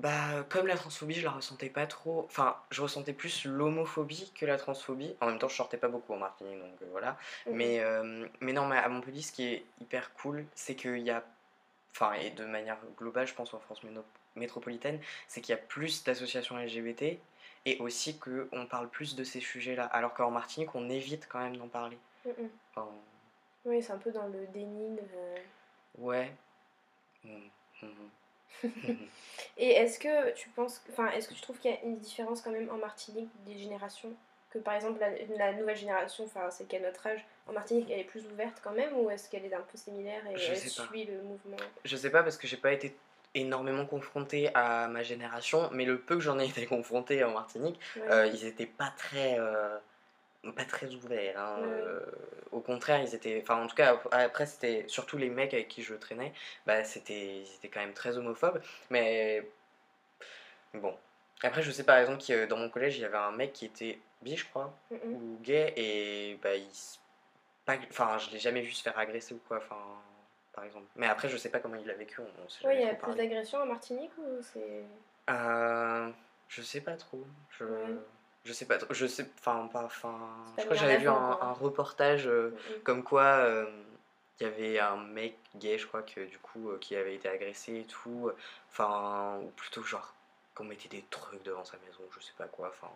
Bah, 0.00 0.46
comme 0.48 0.66
la 0.66 0.76
transphobie, 0.76 1.14
je 1.14 1.24
la 1.24 1.30
ressentais 1.30 1.68
pas 1.68 1.86
trop. 1.86 2.24
Enfin, 2.24 2.56
je 2.70 2.80
ressentais 2.80 3.12
plus 3.12 3.44
l'homophobie 3.44 4.32
que 4.34 4.46
la 4.46 4.56
transphobie. 4.56 5.14
En 5.20 5.26
même 5.26 5.38
temps, 5.38 5.48
je 5.48 5.56
sortais 5.56 5.76
pas 5.76 5.88
beaucoup 5.88 6.14
en 6.14 6.16
Martinique, 6.16 6.58
donc 6.58 6.80
euh, 6.82 6.86
voilà. 6.90 7.18
Mais, 7.50 7.80
euh, 7.80 8.26
mais 8.40 8.54
non, 8.54 8.66
mais 8.66 8.78
à 8.78 8.88
Montpellier, 8.88 9.20
ce 9.20 9.32
qui 9.32 9.44
est 9.44 9.64
hyper 9.78 10.14
cool, 10.14 10.46
c'est 10.54 10.74
qu'il 10.74 11.00
y 11.00 11.10
a. 11.10 11.22
Enfin, 11.94 12.14
et 12.14 12.30
de 12.30 12.46
manière 12.46 12.78
globale, 12.96 13.26
je 13.26 13.34
pense 13.34 13.52
en 13.52 13.58
France 13.58 13.82
métropolitaine, 14.36 15.00
c'est 15.28 15.42
qu'il 15.42 15.54
y 15.54 15.58
a 15.58 15.60
plus 15.60 16.02
d'associations 16.04 16.56
LGBT 16.56 17.18
et 17.66 17.78
aussi 17.80 18.18
qu'on 18.18 18.66
parle 18.70 18.88
plus 18.88 19.16
de 19.16 19.24
ces 19.24 19.40
sujets-là. 19.40 19.84
Alors 19.84 20.14
qu'en 20.14 20.30
Martinique, 20.30 20.74
on 20.74 20.88
évite 20.88 21.28
quand 21.28 21.40
même 21.40 21.58
d'en 21.58 21.68
parler. 21.68 21.98
Oui, 23.66 23.82
c'est 23.82 23.92
un 23.92 23.98
peu 23.98 24.12
dans 24.12 24.28
le 24.28 24.46
déni. 24.46 24.96
De... 24.96 26.02
Ouais. 26.02 26.32
Et 29.56 29.72
est-ce 29.72 29.98
que 29.98 30.32
tu 30.32 30.48
penses, 30.50 30.82
enfin, 30.90 31.10
est-ce 31.10 31.28
que 31.28 31.34
tu 31.34 31.40
trouves 31.40 31.58
qu'il 31.58 31.70
y 31.70 31.74
a 31.74 31.78
une 31.84 31.98
différence 31.98 32.40
quand 32.40 32.50
même 32.50 32.70
en 32.70 32.76
Martinique 32.76 33.28
des 33.46 33.58
générations 33.58 34.12
Que 34.50 34.58
par 34.58 34.74
exemple 34.74 35.00
la, 35.36 35.52
nouvelle 35.52 35.76
génération, 35.76 36.24
enfin 36.24 36.50
c'est 36.50 36.66
qu'à 36.66 36.80
notre 36.80 37.06
âge, 37.06 37.24
en 37.46 37.52
Martinique 37.52 37.88
elle 37.90 38.00
est 38.00 38.04
plus 38.04 38.26
ouverte 38.26 38.60
quand 38.62 38.72
même 38.72 38.96
ou 38.96 39.10
est-ce 39.10 39.28
qu'elle 39.28 39.44
est 39.44 39.54
un 39.54 39.60
peu 39.60 39.76
similaire 39.76 40.22
et 40.30 40.40
elle 40.40 40.56
suit 40.56 41.04
le 41.04 41.22
mouvement? 41.22 41.56
Je 41.84 41.96
sais 41.96 42.10
pas 42.10 42.22
parce 42.22 42.36
que 42.36 42.46
j'ai 42.46 42.56
pas 42.56 42.72
été 42.72 42.94
énormément 43.34 43.86
confronté 43.86 44.50
à 44.54 44.88
ma 44.88 45.02
génération, 45.02 45.68
mais 45.72 45.84
le 45.84 45.98
peu 45.98 46.16
que 46.16 46.22
j'en 46.22 46.38
ai 46.38 46.46
été 46.48 46.66
confronté 46.66 47.22
en 47.24 47.32
Martinique, 47.32 47.78
euh, 48.10 48.26
ils 48.32 48.44
étaient 48.44 48.66
pas 48.66 48.92
très. 48.96 49.38
Euh, 49.38 49.78
pas 50.56 50.64
très 50.64 50.94
ouverts. 50.94 51.38
Hein, 51.38 51.58
euh, 51.62 52.00
au 52.52 52.60
contraire, 52.60 53.00
ils 53.02 53.14
étaient. 53.14 53.40
Enfin, 53.42 53.62
en 53.62 53.66
tout 53.66 53.76
cas, 53.76 54.00
après, 54.12 54.46
c'était 54.46 54.84
surtout 54.88 55.18
les 55.18 55.28
mecs 55.28 55.54
avec 55.54 55.68
qui 55.68 55.82
je 55.82 55.94
traînais, 55.94 56.32
bah, 56.66 56.84
c'était, 56.84 57.38
ils 57.40 57.54
étaient 57.56 57.68
quand 57.68 57.80
même 57.80 57.92
très 57.92 58.16
homophobes. 58.16 58.60
Mais 58.90 59.46
bon. 60.74 60.96
Après, 61.42 61.62
je 61.62 61.70
sais 61.70 61.84
par 61.84 61.96
exemple 61.96 62.22
que 62.22 62.44
dans 62.46 62.58
mon 62.58 62.68
collège, 62.68 62.98
il 62.98 63.00
y 63.00 63.04
avait 63.04 63.16
un 63.16 63.32
mec 63.32 63.54
qui 63.54 63.64
était 63.64 63.98
bi, 64.20 64.36
je 64.36 64.46
crois, 64.46 64.74
ou 64.90 65.38
gay, 65.42 65.72
et 65.76 66.38
bah, 66.42 66.54
il. 66.54 66.68
Pas, 67.64 67.76
enfin, 67.90 68.18
je 68.18 68.30
l'ai 68.30 68.38
jamais 68.38 68.62
vu 68.62 68.72
se 68.72 68.82
faire 68.82 68.98
agresser 68.98 69.34
ou 69.34 69.40
quoi, 69.46 69.58
enfin, 69.58 69.76
par 70.52 70.64
exemple. 70.64 70.86
Mais 70.96 71.06
après, 71.06 71.28
je 71.28 71.36
sais 71.36 71.50
pas 71.50 71.60
comment 71.60 71.76
il 71.76 71.86
l'a 71.86 71.94
vécu. 71.94 72.20
Oui, 72.64 72.74
il 72.74 72.80
y 72.80 72.84
a 72.84 72.94
plus 72.94 73.14
d'agressions 73.14 73.58
en 73.58 73.66
Martinique 73.66 74.12
ou 74.18 74.42
c'est. 74.42 74.84
Euh, 75.28 76.10
je 76.48 76.62
sais 76.62 76.80
pas 76.80 76.96
trop. 76.96 77.24
Je 77.50 77.64
je 78.44 78.52
sais 78.52 78.64
pas 78.64 78.78
je 78.90 79.06
sais 79.06 79.26
enfin 79.38 79.68
pas 79.72 79.84
enfin 79.84 80.18
je 80.56 80.62
crois 80.62 80.74
que 80.74 80.80
j'avais 80.80 80.98
vu 80.98 81.08
un, 81.08 81.52
reportage 81.52 82.26
euh, 82.26 82.56
comme 82.84 83.02
quoi 83.02 83.22
euh, 83.22 83.66
il 84.40 84.44
y 84.44 84.46
avait 84.46 84.78
un 84.78 84.96
mec 84.96 85.36
gay 85.56 85.78
je 85.78 85.86
crois 85.86 86.02
que 86.02 86.24
du 86.26 86.38
coup 86.38 86.70
euh, 86.70 86.78
qui 86.78 86.96
avait 86.96 87.14
été 87.14 87.28
agressé 87.28 87.80
et 87.80 87.84
tout 87.84 88.30
enfin 88.70 89.38
ou 89.42 89.48
plutôt 89.50 89.82
genre 89.82 90.14
qu'on 90.54 90.64
mettait 90.64 90.88
des 90.88 91.04
trucs 91.10 91.42
devant 91.42 91.64
sa 91.64 91.76
maison 91.86 92.02
je 92.16 92.24
sais 92.24 92.32
pas 92.38 92.46
quoi 92.46 92.68
enfin 92.68 92.92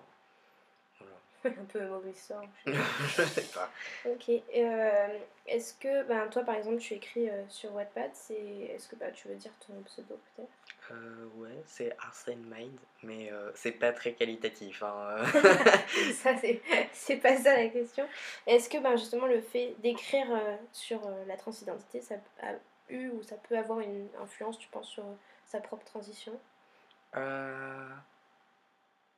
un 1.45 1.65
peu 1.67 1.87
mauvais 1.87 2.15
sort. 2.15 2.47
Je 2.65 3.23
sais 3.23 3.43
pas. 3.55 3.71
Ok. 4.07 4.31
Est-ce 5.47 5.75
que, 5.75 6.03
ben, 6.05 6.27
toi 6.29 6.43
par 6.43 6.55
exemple, 6.55 6.79
tu 6.79 6.95
écris 6.95 7.29
sur 7.51 7.75
Wattpad, 7.75 8.13
c'est... 8.15 8.35
est-ce 8.35 8.89
que 8.89 8.97
bah, 8.97 9.11
tu 9.11 9.29
veux 9.29 9.35
dire 9.35 9.53
ton 9.67 9.75
pseudo 9.83 10.19
peut-être? 10.35 10.49
Euh, 10.91 11.27
Ouais, 11.37 11.63
c'est 11.67 11.97
Arsène 11.99 12.45
Mind, 12.45 12.79
mais 13.03 13.31
c'est 13.55 13.73
pas 13.73 13.93
très 13.93 14.13
qualitatif. 14.13 14.83
Hein. 14.83 15.17
ça, 16.15 16.35
c'est... 16.93 17.17
pas 17.17 17.37
ça 17.37 17.57
la 17.57 17.69
question. 17.69 18.07
Est-ce 18.47 18.69
que 18.69 18.79
ben, 18.79 18.97
justement 18.97 19.27
le 19.27 19.41
fait 19.41 19.75
d'écrire 19.83 20.27
sur 20.73 21.01
la 21.27 21.37
transidentité, 21.37 22.01
ça 22.01 22.17
a 22.43 22.53
eu 22.89 23.09
ou 23.11 23.23
ça 23.23 23.37
peut 23.37 23.57
avoir 23.57 23.81
une 23.81 24.09
influence, 24.23 24.59
tu 24.59 24.69
penses, 24.69 24.89
sur 24.89 25.05
sa 25.47 25.61
propre 25.61 25.85
transition? 25.85 26.33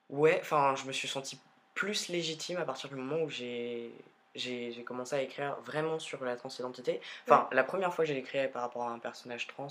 Ouais, 0.08 0.38
enfin, 0.40 0.74
je 0.76 0.86
me 0.86 0.92
suis 0.92 1.08
senti 1.08 1.38
plus 1.74 2.08
légitime 2.08 2.58
à 2.58 2.64
partir 2.64 2.88
du 2.88 2.96
moment 2.96 3.22
où 3.22 3.28
j'ai 3.28 3.92
j'ai 4.36 4.84
commencé 4.84 5.16
à 5.16 5.22
écrire 5.22 5.56
vraiment 5.64 5.98
sur 5.98 6.22
la 6.24 6.36
transidentité. 6.36 7.00
Enfin, 7.24 7.48
la 7.52 7.64
première 7.64 7.94
fois 7.94 8.04
que 8.04 8.12
j'ai 8.12 8.18
écrit 8.18 8.48
par 8.48 8.62
rapport 8.62 8.82
à 8.82 8.90
un 8.90 8.98
personnage 8.98 9.46
trans, 9.46 9.68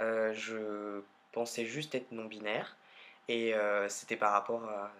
euh, 0.00 0.32
je 0.34 1.02
pensais 1.34 1.66
juste 1.66 1.94
être 1.94 2.12
non-binaire. 2.12 2.76
Et 3.28 3.54
euh, 3.54 3.88
c'était 3.88 4.16
par 4.16 4.32
rapport 4.32 4.64
à... 4.64 4.90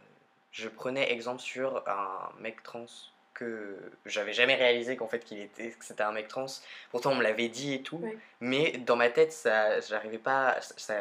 Je 0.53 0.69
prenais 0.69 1.11
exemple 1.12 1.41
sur 1.41 1.83
un 1.88 2.31
mec 2.41 2.62
trans 2.62 2.87
que 3.35 3.76
j'avais 4.07 4.33
jamais 4.33 4.55
réalisé 4.55 4.97
qu'en 4.97 5.09
fait 5.09 5.25
qu'il 5.25 5.41
était 5.41 5.71
que 5.71 5.85
c'était 5.85 6.05
un 6.05 6.12
mec 6.12 6.29
trans. 6.29 6.47
Pourtant 6.91 7.11
on 7.11 7.17
me 7.17 7.23
l'avait 7.23 7.49
dit 7.49 7.75
et 7.75 7.83
tout, 7.83 8.00
mais 8.41 8.73
dans 8.79 8.97
ma 8.97 9.11
tête 9.11 9.33
ça 9.33 9.81
j'arrivais 9.81 10.19
pas 10.19 10.61
ça, 10.61 10.95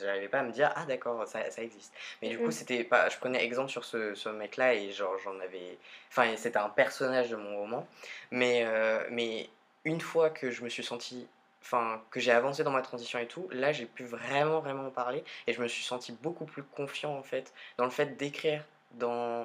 j'arrivais 0.00 0.28
pas 0.28 0.40
à 0.40 0.42
me 0.42 0.52
dire 0.52 0.72
ah 0.74 0.86
d'accord 0.86 1.26
ça, 1.28 1.50
ça, 1.50 1.62
existe. 1.62 1.92
Mais 2.22 2.30
du 2.30 2.38
coup 2.38 2.50
c'était 2.50 2.84
pas 2.84 3.10
je 3.10 3.18
prenais 3.18 3.44
exemple 3.44 3.70
sur 3.70 3.84
ce, 3.84 4.14
ce 4.14 4.30
mec 4.30 4.56
là 4.56 4.74
et 4.74 4.90
genre 4.90 5.18
j'en 5.22 5.38
avais 5.40 5.78
enfin 6.08 6.34
c'était 6.36 6.58
un 6.58 6.70
personnage 6.70 7.28
de 7.28 7.36
mon 7.36 7.58
roman. 7.58 7.86
Mais 8.30 8.64
euh, 8.64 9.06
mais 9.10 9.50
une 9.84 10.00
fois 10.00 10.30
que 10.30 10.50
je 10.50 10.64
me 10.64 10.70
suis 10.70 10.84
senti 10.84 11.28
enfin 11.66 12.00
que 12.10 12.20
j'ai 12.20 12.30
avancé 12.30 12.62
dans 12.62 12.70
ma 12.70 12.82
transition 12.82 13.18
et 13.18 13.26
tout, 13.26 13.48
là 13.50 13.72
j'ai 13.72 13.86
pu 13.86 14.04
vraiment 14.04 14.60
vraiment 14.60 14.86
en 14.86 14.90
parler 14.90 15.24
et 15.46 15.52
je 15.52 15.60
me 15.60 15.66
suis 15.66 15.82
senti 15.82 16.12
beaucoup 16.12 16.44
plus 16.44 16.62
confiant 16.62 17.16
en 17.16 17.22
fait 17.22 17.52
dans 17.76 17.84
le 17.84 17.90
fait 17.90 18.16
d'écrire 18.16 18.64
dans 18.92 19.44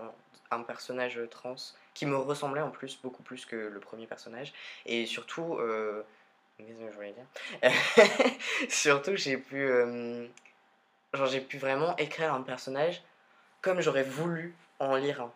un 0.52 0.62
personnage 0.62 1.20
trans 1.32 1.56
qui 1.94 2.06
me 2.06 2.16
ressemblait 2.16 2.62
en 2.62 2.70
plus 2.70 3.00
beaucoup 3.02 3.24
plus 3.24 3.46
que 3.46 3.56
le 3.56 3.80
premier 3.80 4.06
personnage 4.06 4.54
et 4.86 5.06
surtout 5.08 5.56
euh, 5.56 6.04
qu'est-ce 6.58 6.80
que 6.80 6.92
je 6.92 6.96
voulais 6.96 7.14
dire 7.14 7.72
surtout 8.70 9.16
j'ai 9.16 9.38
pu 9.38 9.58
euh, 9.58 10.28
genre 11.14 11.26
j'ai 11.26 11.42
pu 11.42 11.58
vraiment 11.58 11.96
écrire 11.98 12.34
un 12.34 12.42
personnage 12.42 13.02
comme 13.62 13.82
j'aurais 13.82 14.04
voulu 14.04 14.54
en 14.80 14.96
lire 14.96 15.22
un 15.22 15.32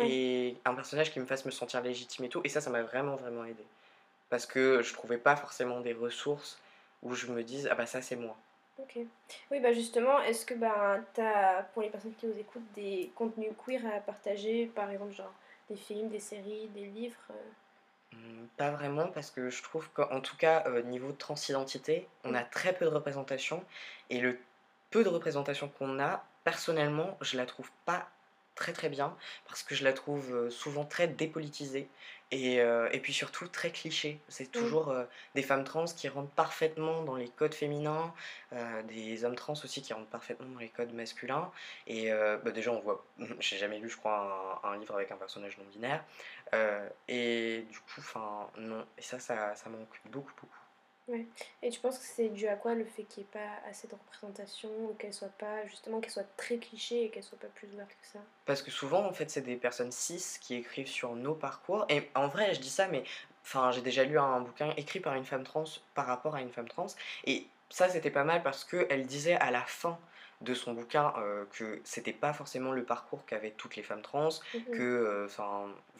et 0.00 0.56
un 0.64 0.74
personnage 0.74 1.12
qui 1.12 1.20
me 1.20 1.26
fasse 1.26 1.44
me 1.44 1.50
sentir 1.50 1.82
légitime 1.82 2.24
et 2.24 2.28
tout 2.30 2.40
et 2.42 2.48
ça 2.48 2.62
ça 2.62 2.70
m'a 2.70 2.82
vraiment 2.82 3.16
vraiment 3.16 3.44
aidé 3.44 3.64
parce 4.32 4.46
que 4.46 4.80
je 4.82 4.94
trouvais 4.94 5.18
pas 5.18 5.36
forcément 5.36 5.80
des 5.80 5.92
ressources 5.92 6.58
où 7.02 7.14
je 7.14 7.26
me 7.26 7.44
dise 7.44 7.68
ah 7.70 7.74
bah 7.74 7.84
ça 7.84 8.00
c'est 8.00 8.16
moi. 8.16 8.34
Ok. 8.78 8.98
Oui 9.50 9.60
bah 9.60 9.72
justement, 9.74 10.20
est-ce 10.22 10.46
que 10.46 10.54
bah 10.54 11.00
as 11.18 11.62
pour 11.74 11.82
les 11.82 11.90
personnes 11.90 12.14
qui 12.14 12.26
nous 12.26 12.38
écoutent 12.38 12.72
des 12.74 13.12
contenus 13.14 13.52
queer 13.66 13.82
à 13.86 14.00
partager, 14.00 14.66
par 14.74 14.90
exemple 14.90 15.12
genre 15.12 15.34
des 15.68 15.76
films, 15.76 16.08
des 16.08 16.18
séries, 16.18 16.68
des 16.68 16.86
livres 16.86 17.20
euh? 17.30 17.50
mmh, 18.12 18.46
Pas 18.56 18.70
vraiment 18.70 19.08
parce 19.08 19.30
que 19.30 19.50
je 19.50 19.62
trouve 19.62 19.90
qu'en 19.90 20.20
tout 20.22 20.36
cas 20.38 20.64
euh, 20.66 20.82
niveau 20.82 21.12
de 21.12 21.18
transidentité, 21.18 22.08
on 22.24 22.34
a 22.34 22.42
très 22.42 22.72
peu 22.72 22.86
de 22.86 22.90
représentation 22.90 23.62
et 24.10 24.20
le 24.20 24.38
peu 24.90 25.04
de 25.04 25.08
représentation 25.10 25.68
qu'on 25.68 25.98
a, 26.00 26.24
personnellement, 26.44 27.18
je 27.20 27.36
la 27.36 27.46
trouve 27.46 27.70
pas 27.84 28.08
très 28.54 28.72
très 28.72 28.88
bien 28.88 29.16
parce 29.46 29.62
que 29.62 29.74
je 29.74 29.84
la 29.84 29.92
trouve 29.92 30.50
souvent 30.50 30.84
très 30.84 31.08
dépolitisée 31.08 31.88
et, 32.32 32.60
euh, 32.62 32.88
et 32.92 32.98
puis 32.98 33.12
surtout 33.12 33.46
très 33.46 33.70
cliché. 33.70 34.18
C'est 34.28 34.48
mmh. 34.48 34.60
toujours 34.60 34.88
euh, 34.88 35.04
des 35.34 35.42
femmes 35.42 35.64
trans 35.64 35.84
qui 35.84 36.08
rentrent 36.08 36.30
parfaitement 36.30 37.02
dans 37.02 37.14
les 37.14 37.28
codes 37.28 37.54
féminins, 37.54 38.12
des 38.88 39.24
hommes 39.24 39.36
trans 39.36 39.52
aussi 39.52 39.82
qui 39.82 39.92
rentrent 39.92 40.08
parfaitement 40.08 40.48
dans 40.48 40.58
les 40.58 40.70
codes 40.70 40.92
masculins. 40.94 41.50
Et 41.86 42.10
bah 42.10 42.50
déjà, 42.50 42.72
on 42.72 42.80
voit, 42.80 43.04
j'ai 43.40 43.58
jamais 43.58 43.78
lu, 43.78 43.88
je 43.88 43.96
crois, 43.96 44.60
un, 44.64 44.70
un, 44.70 44.78
livre 44.78 44.94
avec 44.94 45.10
un 45.12 45.16
personnage 45.16 45.58
non 45.58 45.64
binaire. 45.72 46.04
et 47.08 47.66
du 47.70 47.78
coup, 47.78 47.98
enfin, 47.98 48.48
non. 48.56 48.84
Et 48.98 49.02
ça, 49.02 49.18
ça, 49.18 49.54
ça 49.54 49.68
occupe 49.70 50.10
beaucoup, 50.10 50.32
beaucoup. 50.40 50.61
Ouais. 51.08 51.26
Et 51.62 51.70
tu 51.70 51.80
penses 51.80 51.98
que 51.98 52.04
c'est 52.04 52.28
dû 52.28 52.46
à 52.46 52.56
quoi 52.56 52.74
le 52.74 52.84
fait 52.84 53.02
qu'il 53.04 53.22
n'y 53.22 53.28
ait 53.28 53.32
pas 53.32 53.68
assez 53.68 53.88
de 53.88 53.94
représentation 53.94 54.70
ou 54.84 54.94
qu'elle 54.94 55.12
soit 55.12 55.36
pas, 55.38 55.66
justement, 55.66 56.00
qu'elle 56.00 56.12
soit 56.12 56.36
très 56.36 56.58
cliché 56.58 57.04
et 57.04 57.10
qu'elle 57.10 57.24
soit 57.24 57.38
pas 57.38 57.48
plus 57.48 57.68
ouverte 57.72 57.90
que 57.90 58.06
ça? 58.06 58.20
Parce 58.46 58.62
que 58.62 58.70
souvent, 58.70 59.04
en 59.04 59.12
fait, 59.12 59.30
c'est 59.30 59.40
des 59.40 59.56
personnes 59.56 59.92
cis 59.92 60.38
qui 60.40 60.54
écrivent 60.54 60.88
sur 60.88 61.14
nos 61.14 61.34
parcours. 61.34 61.86
Et 61.88 62.08
en 62.14 62.28
vrai, 62.28 62.54
je 62.54 62.60
dis 62.60 62.70
ça, 62.70 62.86
mais 62.86 63.02
enfin, 63.44 63.72
j'ai 63.72 63.82
déjà 63.82 64.04
lu 64.04 64.18
un 64.18 64.40
bouquin 64.40 64.72
écrit 64.76 65.00
par 65.00 65.14
une 65.14 65.24
femme 65.24 65.44
trans 65.44 65.64
par 65.94 66.06
rapport 66.06 66.36
à 66.36 66.40
une 66.40 66.50
femme 66.50 66.68
trans. 66.68 66.86
Et 67.24 67.46
ça, 67.68 67.88
c'était 67.88 68.10
pas 68.10 68.24
mal 68.24 68.42
parce 68.42 68.64
qu'elle 68.64 69.06
disait 69.06 69.34
à 69.36 69.50
la 69.50 69.62
fin 69.62 69.98
de 70.40 70.54
son 70.54 70.72
bouquin 70.72 71.12
euh, 71.18 71.44
que 71.52 71.80
c'était 71.84 72.12
pas 72.12 72.32
forcément 72.32 72.72
le 72.72 72.84
parcours 72.84 73.24
qu'avaient 73.26 73.52
toutes 73.52 73.76
les 73.76 73.82
femmes 73.82 74.02
trans, 74.02 74.28
mmh 74.28 74.58
que 74.72 74.82
euh, 74.82 75.28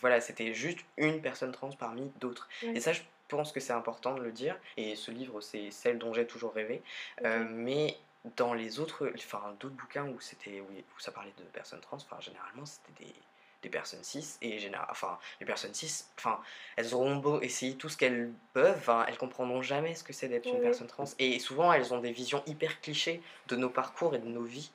voilà, 0.01 0.21
c'était 0.21 0.53
juste 0.53 0.81
une 0.97 1.21
personne 1.21 1.53
trans 1.53 1.71
parmi 1.71 2.11
d'autres. 2.21 2.49
Et 2.63 2.81
ça, 2.81 2.93
je 2.93 3.03
pense 3.33 3.51
que 3.51 3.61
c'est 3.61 3.73
important 3.73 4.15
de 4.15 4.21
le 4.21 4.31
dire, 4.31 4.57
et 4.77 4.95
ce 4.95 5.11
livre, 5.11 5.41
c'est 5.41 5.71
celle 5.71 5.99
dont 5.99 6.13
j'ai 6.13 6.27
toujours 6.27 6.53
rêvé. 6.53 6.83
Euh, 7.25 7.45
mais 7.49 7.97
dans 8.37 8.53
les 8.53 8.79
autres, 8.79 9.11
enfin 9.17 9.57
d'autres 9.59 9.75
bouquins 9.75 10.07
où 10.07 10.21
c'était, 10.21 10.61
où 10.61 11.01
ça 11.01 11.11
parlait 11.13 11.33
de 11.39 11.45
personnes 11.45 11.81
trans, 11.81 11.97
enfin 11.97 12.21
généralement 12.21 12.67
c'était 12.67 13.05
des, 13.05 13.15
des 13.63 13.69
personnes 13.69 14.05
cis 14.05 14.37
et 14.43 14.59
général, 14.59 14.87
enfin 14.91 15.19
les 15.41 15.47
personnes 15.47 15.75
cis, 15.75 16.05
enfin 16.19 16.41
elles 16.77 16.95
auront 16.95 17.17
beau 17.17 17.41
essayer 17.41 17.75
tout 17.75 17.89
ce 17.89 17.97
qu'elles 17.97 18.31
peuvent, 18.53 18.79
enfin 18.79 19.05
elles 19.09 19.19
comprendront 19.19 19.63
jamais 19.63 19.95
ce 19.97 20.05
que 20.05 20.13
c'est 20.13 20.29
d'être 20.29 20.47
une 20.47 20.61
personne 20.61 20.87
trans 20.87 21.05
et 21.19 21.41
souvent 21.41 21.73
elles 21.73 21.93
ont 21.95 21.99
des 21.99 22.13
visions 22.13 22.45
hyper 22.47 22.81
clichés 22.81 23.21
de 23.49 23.57
nos 23.57 23.71
parcours 23.71 24.15
et 24.15 24.21
de 24.21 24.29
nos 24.29 24.45
vies. 24.45 24.71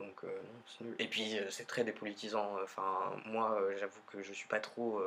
Donc 0.00 0.24
euh, 0.24 0.26
non, 0.80 0.86
nul. 0.86 0.96
Et 0.98 1.06
puis 1.06 1.38
euh, 1.38 1.48
c'est 1.50 1.68
très 1.68 1.84
dépolitisant. 1.84 2.56
Enfin 2.64 3.12
moi 3.26 3.56
j'avoue 3.78 4.02
que 4.08 4.20
je 4.20 4.32
suis 4.32 4.48
pas 4.48 4.58
trop 4.58 5.00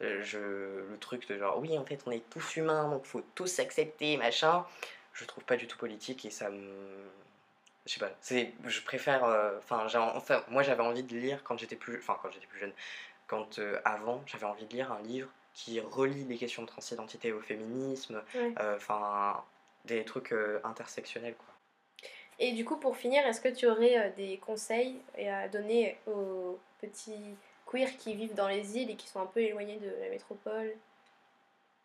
je, 0.00 0.38
le 0.38 0.98
truc 1.00 1.26
de 1.28 1.38
genre 1.38 1.58
oui 1.58 1.76
en 1.78 1.84
fait 1.84 2.00
on 2.06 2.10
est 2.10 2.28
tous 2.30 2.56
humains 2.56 2.88
donc 2.90 3.04
faut 3.04 3.22
tous 3.34 3.46
s'accepter 3.46 4.16
machin. 4.16 4.64
Je 5.14 5.24
trouve 5.24 5.44
pas 5.44 5.56
du 5.56 5.66
tout 5.66 5.78
politique 5.78 6.24
et 6.26 6.30
ça 6.30 6.50
me 6.50 6.68
je 7.86 7.94
sais 7.94 8.00
pas 8.00 8.10
c'est 8.20 8.52
je 8.66 8.80
préfère 8.82 9.24
euh, 9.24 9.56
enfin 9.58 9.86
enfin 10.14 10.44
moi 10.48 10.62
j'avais 10.62 10.82
envie 10.82 11.02
de 11.02 11.16
lire 11.16 11.42
quand 11.44 11.58
j'étais 11.58 11.76
plus 11.76 11.98
enfin 11.98 12.18
quand 12.22 12.30
j'étais 12.30 12.46
plus 12.46 12.60
jeune. 12.60 12.72
Quand 13.26 13.58
euh, 13.58 13.80
avant 13.84 14.22
j'avais 14.26 14.44
envie 14.44 14.66
de 14.66 14.72
lire 14.72 14.92
un 14.92 15.00
livre 15.02 15.30
qui 15.54 15.80
relie 15.80 16.24
les 16.24 16.36
questions 16.36 16.62
de 16.62 16.68
transidentité 16.68 17.32
au 17.32 17.40
féminisme 17.40 18.22
enfin 18.76 19.42
des 19.86 20.04
trucs 20.04 20.34
intersectionnels 20.64 21.34
quoi. 21.34 21.54
Et 22.38 22.52
du 22.52 22.66
coup 22.66 22.76
pour 22.76 22.98
finir 22.98 23.26
est-ce 23.26 23.40
que 23.40 23.48
tu 23.48 23.66
aurais 23.66 24.12
des 24.18 24.36
conseils 24.36 25.00
à 25.26 25.48
donner 25.48 25.96
aux 26.06 26.58
petits 26.82 27.34
queer 27.76 27.96
qui 27.96 28.14
vivent 28.14 28.34
dans 28.34 28.48
les 28.48 28.78
îles 28.78 28.90
et 28.90 28.96
qui 28.96 29.08
sont 29.08 29.20
un 29.20 29.26
peu 29.26 29.40
éloignés 29.40 29.78
de 29.78 29.90
la 30.02 30.08
métropole 30.10 30.72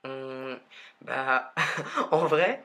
hum, 0.04 0.58
Bah, 1.02 1.54
en 2.12 2.26
vrai, 2.26 2.64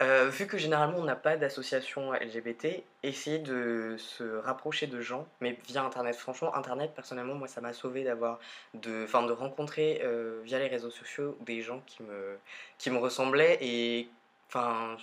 euh, 0.00 0.28
vu 0.28 0.46
que 0.46 0.58
généralement 0.58 0.98
on 0.98 1.04
n'a 1.04 1.16
pas 1.16 1.36
d'association 1.36 2.12
LGBT, 2.12 2.84
essayer 3.02 3.40
de 3.40 3.96
se 3.98 4.22
rapprocher 4.38 4.86
de 4.86 5.00
gens, 5.00 5.26
mais 5.40 5.58
via 5.66 5.82
Internet. 5.82 6.14
Franchement, 6.14 6.54
Internet, 6.54 6.92
personnellement, 6.94 7.34
moi, 7.34 7.48
ça 7.48 7.60
m'a 7.60 7.72
sauvé 7.72 8.04
d'avoir, 8.04 8.38
de, 8.74 9.04
enfin, 9.04 9.24
de 9.24 9.32
rencontrer 9.32 10.00
euh, 10.04 10.40
via 10.44 10.60
les 10.60 10.68
réseaux 10.68 10.90
sociaux 10.90 11.36
des 11.40 11.62
gens 11.62 11.82
qui 11.86 12.04
me, 12.04 12.38
qui 12.78 12.90
me 12.90 12.98
ressemblaient 12.98 13.58
et, 13.60 14.08
enfin, 14.48 14.96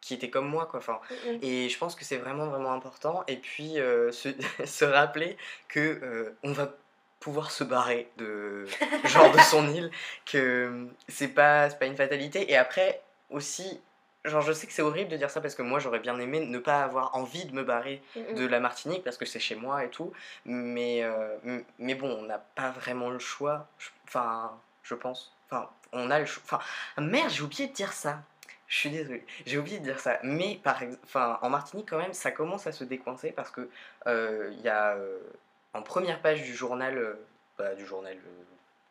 qui 0.00 0.14
étaient 0.14 0.30
comme 0.30 0.48
moi, 0.48 0.64
quoi. 0.64 0.78
Enfin, 0.80 1.00
mm, 1.10 1.30
mm. 1.30 1.38
et 1.42 1.68
je 1.68 1.78
pense 1.78 1.94
que 1.94 2.04
c'est 2.04 2.16
vraiment, 2.16 2.46
vraiment 2.46 2.72
important. 2.72 3.24
Et 3.28 3.36
puis, 3.36 3.78
euh, 3.78 4.12
se, 4.12 4.30
se, 4.64 4.84
rappeler 4.86 5.36
que 5.68 6.34
on 6.42 6.52
va 6.52 6.74
pouvoir 7.22 7.50
se 7.50 7.64
barrer 7.64 8.10
de 8.18 8.66
genre 9.04 9.30
de 9.30 9.38
son 9.40 9.68
île 9.68 9.90
que 10.26 10.88
c'est 11.08 11.28
pas 11.28 11.70
pas 11.70 11.86
une 11.86 11.96
fatalité. 11.96 12.50
Et 12.50 12.56
après 12.56 13.00
aussi 13.30 13.80
genre 14.24 14.42
je 14.42 14.52
sais 14.52 14.66
que 14.66 14.72
c'est 14.72 14.82
horrible 14.82 15.10
de 15.10 15.16
dire 15.16 15.30
ça 15.30 15.40
parce 15.40 15.54
que 15.54 15.62
moi 15.62 15.78
j'aurais 15.78 16.00
bien 16.00 16.18
aimé 16.18 16.40
ne 16.40 16.58
pas 16.58 16.82
avoir 16.82 17.14
envie 17.16 17.44
de 17.44 17.54
me 17.54 17.64
barrer 17.64 18.02
de 18.16 18.46
la 18.46 18.60
Martinique 18.60 19.02
parce 19.04 19.16
que 19.16 19.24
c'est 19.24 19.40
chez 19.40 19.54
moi 19.54 19.84
et 19.84 19.88
tout. 19.88 20.12
Mais 20.44 21.02
euh, 21.02 21.60
mais 21.78 21.94
bon 21.94 22.10
on 22.10 22.22
n'a 22.22 22.38
pas 22.38 22.70
vraiment 22.70 23.08
le 23.10 23.18
choix 23.18 23.68
enfin 24.06 24.52
je 24.82 24.94
pense. 24.94 25.32
Enfin 25.48 25.70
on 25.92 26.10
a 26.10 26.18
le 26.18 26.26
choix 26.26 26.42
enfin 26.44 26.60
merde 27.00 27.30
j'ai 27.30 27.42
oublié 27.42 27.68
de 27.68 27.72
dire 27.72 27.92
ça. 27.92 28.20
Je 28.72 28.78
suis 28.78 28.90
désolée, 28.90 29.26
j'ai 29.44 29.58
oublié 29.58 29.80
de 29.80 29.84
dire 29.84 30.00
ça. 30.00 30.18
Mais 30.22 30.58
par 30.62 30.80
enfin, 31.04 31.38
en 31.42 31.50
Martinique, 31.50 31.90
quand 31.90 31.98
même, 31.98 32.14
ça 32.14 32.30
commence 32.30 32.66
à 32.66 32.72
se 32.72 32.84
décoincer 32.84 33.30
parce 33.30 33.50
que 33.50 33.68
euh, 34.06 34.48
il 34.52 34.62
y 34.62 34.68
a 34.70 34.94
euh, 34.94 35.18
en 35.74 35.82
première 35.82 36.20
page 36.20 36.42
du 36.42 36.54
journal, 36.54 36.98
euh, 36.98 37.14
bah, 37.58 37.74
du 37.74 37.86
journal 37.86 38.16
euh, 38.16 38.42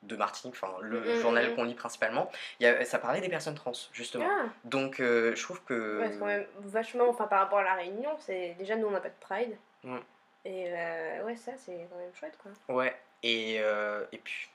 de 0.03 0.15
Martinique, 0.15 0.55
enfin 0.61 0.73
le 0.81 0.99
mm, 0.99 1.17
mm, 1.17 1.21
journal 1.21 1.51
mm, 1.51 1.55
qu'on 1.55 1.63
lit 1.63 1.75
principalement, 1.75 2.31
y 2.59 2.65
a, 2.65 2.83
ça 2.85 2.99
parlait 2.99 3.21
des 3.21 3.29
personnes 3.29 3.55
trans 3.55 3.73
justement. 3.93 4.27
Ah. 4.27 4.45
Donc 4.63 4.99
euh, 4.99 5.35
je 5.35 5.43
trouve 5.43 5.63
que. 5.63 5.99
Ouais, 5.99 6.09
c'est 6.11 6.19
quand 6.19 6.25
même 6.25 6.47
vachement, 6.59 7.07
enfin 7.09 7.27
par 7.27 7.39
rapport 7.39 7.59
à 7.59 7.63
la 7.63 7.75
Réunion, 7.75 8.11
c'est 8.19 8.55
déjà 8.57 8.75
nous 8.75 8.87
on 8.87 8.91
n'a 8.91 8.99
pas 8.99 9.09
de 9.09 9.19
Pride. 9.19 9.57
Et 10.43 10.71
ouais, 11.23 11.35
ça 11.35 11.51
c'est 11.55 11.87
quand 11.89 11.97
même 11.97 12.13
chouette 12.19 12.37
quoi. 12.41 12.51
Ouais, 12.75 12.95
et, 13.23 13.55
et 13.55 14.17
puis. 14.17 14.47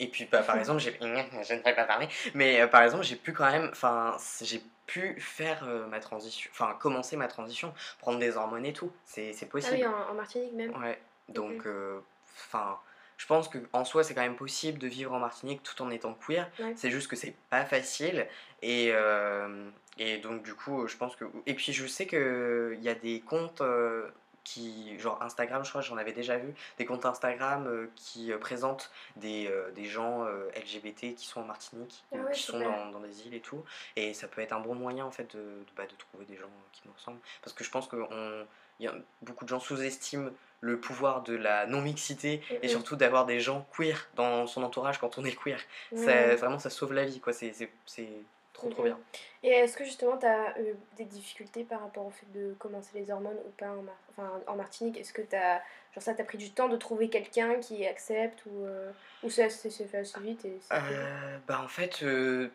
Et 0.00 0.08
puis 0.08 0.24
bah, 0.24 0.42
par 0.42 0.58
exemple, 0.58 0.80
j'ai, 0.80 0.98
je 1.00 1.54
ne 1.54 1.62
vais 1.62 1.74
pas 1.74 1.84
parler, 1.84 2.08
mais 2.34 2.66
par 2.66 2.82
exemple, 2.82 3.04
j'ai 3.04 3.14
pu 3.14 3.32
quand 3.32 3.48
même, 3.48 3.68
enfin, 3.70 4.16
j'ai 4.42 4.60
pu 4.86 5.20
faire 5.20 5.64
ma 5.88 6.00
transition, 6.00 6.50
enfin, 6.52 6.76
commencer 6.80 7.16
ma 7.16 7.28
transition, 7.28 7.72
prendre 8.00 8.18
des 8.18 8.36
hormones 8.36 8.66
et 8.66 8.72
tout, 8.72 8.90
c'est, 9.04 9.48
possible. 9.48 9.78
Ah 9.86 9.88
oui, 9.88 10.10
en 10.10 10.14
Martinique 10.14 10.52
même. 10.54 10.76
Ouais, 10.82 10.98
donc, 11.28 11.66
euh, 11.66 12.00
enfin, 12.34 12.78
je 13.16 13.26
pense 13.26 13.48
qu'en 13.48 13.84
soi, 13.84 14.04
c'est 14.04 14.14
quand 14.14 14.22
même 14.22 14.36
possible 14.36 14.78
de 14.78 14.86
vivre 14.86 15.12
en 15.12 15.18
Martinique 15.18 15.62
tout 15.62 15.80
en 15.82 15.90
étant 15.90 16.14
queer. 16.14 16.50
C'est 16.76 16.90
juste 16.90 17.08
que 17.08 17.16
c'est 17.16 17.34
pas 17.50 17.64
facile. 17.64 18.26
Et, 18.62 18.90
euh, 18.92 19.68
et 19.98 20.18
donc, 20.18 20.42
du 20.42 20.54
coup, 20.54 20.86
je 20.86 20.96
pense 20.96 21.16
que. 21.16 21.24
Et 21.46 21.54
puis, 21.54 21.72
je 21.72 21.86
sais 21.86 22.06
qu'il 22.06 22.78
y 22.80 22.88
a 22.88 22.94
des 22.94 23.20
comptes. 23.20 23.60
Euh, 23.60 24.08
qui, 24.44 24.96
genre 25.00 25.20
Instagram, 25.24 25.64
je 25.64 25.70
crois, 25.70 25.80
j'en 25.80 25.96
avais 25.96 26.12
déjà 26.12 26.38
vu, 26.38 26.54
des 26.78 26.84
comptes 26.84 27.04
Instagram 27.04 27.88
qui 27.96 28.30
présentent 28.40 28.92
des, 29.16 29.52
des 29.74 29.86
gens 29.86 30.24
LGBT 30.24 31.16
qui 31.16 31.26
sont 31.26 31.40
en 31.40 31.44
Martinique, 31.44 32.04
ah 32.12 32.18
qui 32.32 32.44
sont 32.44 32.60
dans, 32.60 32.92
dans, 32.92 33.00
des 33.00 33.26
îles 33.26 33.34
et 33.34 33.40
tout. 33.40 33.64
Et 33.96 34.14
ça 34.14 34.28
peut 34.28 34.40
être 34.40 34.52
un 34.52 34.60
bon 34.60 34.76
moyen, 34.76 35.04
en 35.04 35.10
fait, 35.10 35.34
de, 35.34 35.40
de, 35.40 35.66
bah, 35.76 35.82
de 35.86 35.96
trouver 35.96 36.26
des 36.26 36.36
gens 36.36 36.46
qui 36.70 36.82
nous 36.86 36.92
ressemblent. 36.92 37.18
Parce 37.42 37.54
que 37.54 37.64
je 37.64 37.70
pense 37.72 37.88
que 37.88 37.96
on, 37.96 38.46
y 38.78 38.86
a, 38.86 38.94
beaucoup 39.22 39.44
de 39.44 39.48
gens 39.48 39.60
sous-estiment 39.60 40.30
le 40.60 40.80
pouvoir 40.80 41.22
de 41.22 41.34
la 41.34 41.66
non-mixité 41.66 42.40
et 42.62 42.68
surtout 42.68 42.96
d'avoir 42.96 43.26
des 43.26 43.40
gens 43.40 43.66
queer 43.76 44.08
dans 44.14 44.46
son 44.46 44.62
entourage 44.62 44.98
quand 44.98 45.18
on 45.18 45.24
est 45.24 45.36
queer. 45.36 45.60
Ça, 45.94 46.34
vraiment, 46.36 46.58
ça 46.58 46.70
sauve 46.70 46.92
la 46.92 47.04
vie, 47.04 47.20
quoi. 47.20 47.32
C'est 47.32 47.52
trop 48.52 48.70
trop 48.70 48.84
bien. 48.84 48.98
Et 49.42 49.50
est-ce 49.50 49.76
que 49.76 49.84
justement 49.84 50.16
tu 50.16 50.24
as 50.26 50.58
eu 50.60 50.74
des 50.96 51.04
difficultés 51.04 51.62
par 51.62 51.82
rapport 51.82 52.06
au 52.06 52.10
fait 52.10 52.26
de 52.32 52.54
commencer 52.58 52.90
les 52.94 53.10
hormones 53.10 53.36
ou 53.46 53.50
pas 53.50 53.68
en, 53.68 53.82
Mar- 53.82 53.94
enfin, 54.10 54.32
en 54.46 54.56
Martinique? 54.56 54.96
Est-ce 54.96 55.12
que 55.12 55.20
t'as 55.22 55.58
genre 55.94 56.02
ça 56.02 56.14
t'a 56.14 56.24
pris 56.24 56.38
du 56.38 56.50
temps 56.50 56.68
de 56.68 56.76
trouver 56.78 57.10
quelqu'un 57.10 57.60
qui 57.60 57.86
accepte 57.86 58.44
ou, 58.46 58.64
euh, 58.64 58.90
ou 59.22 59.28
ça 59.28 59.50
s'est 59.50 59.70
fait 59.70 59.98
assez 59.98 60.18
vite 60.20 60.44
et 60.46 60.58
Euh, 60.72 61.38
bah 61.46 61.60
en 61.62 61.68
fait, 61.68 62.02
euh, 62.02 62.48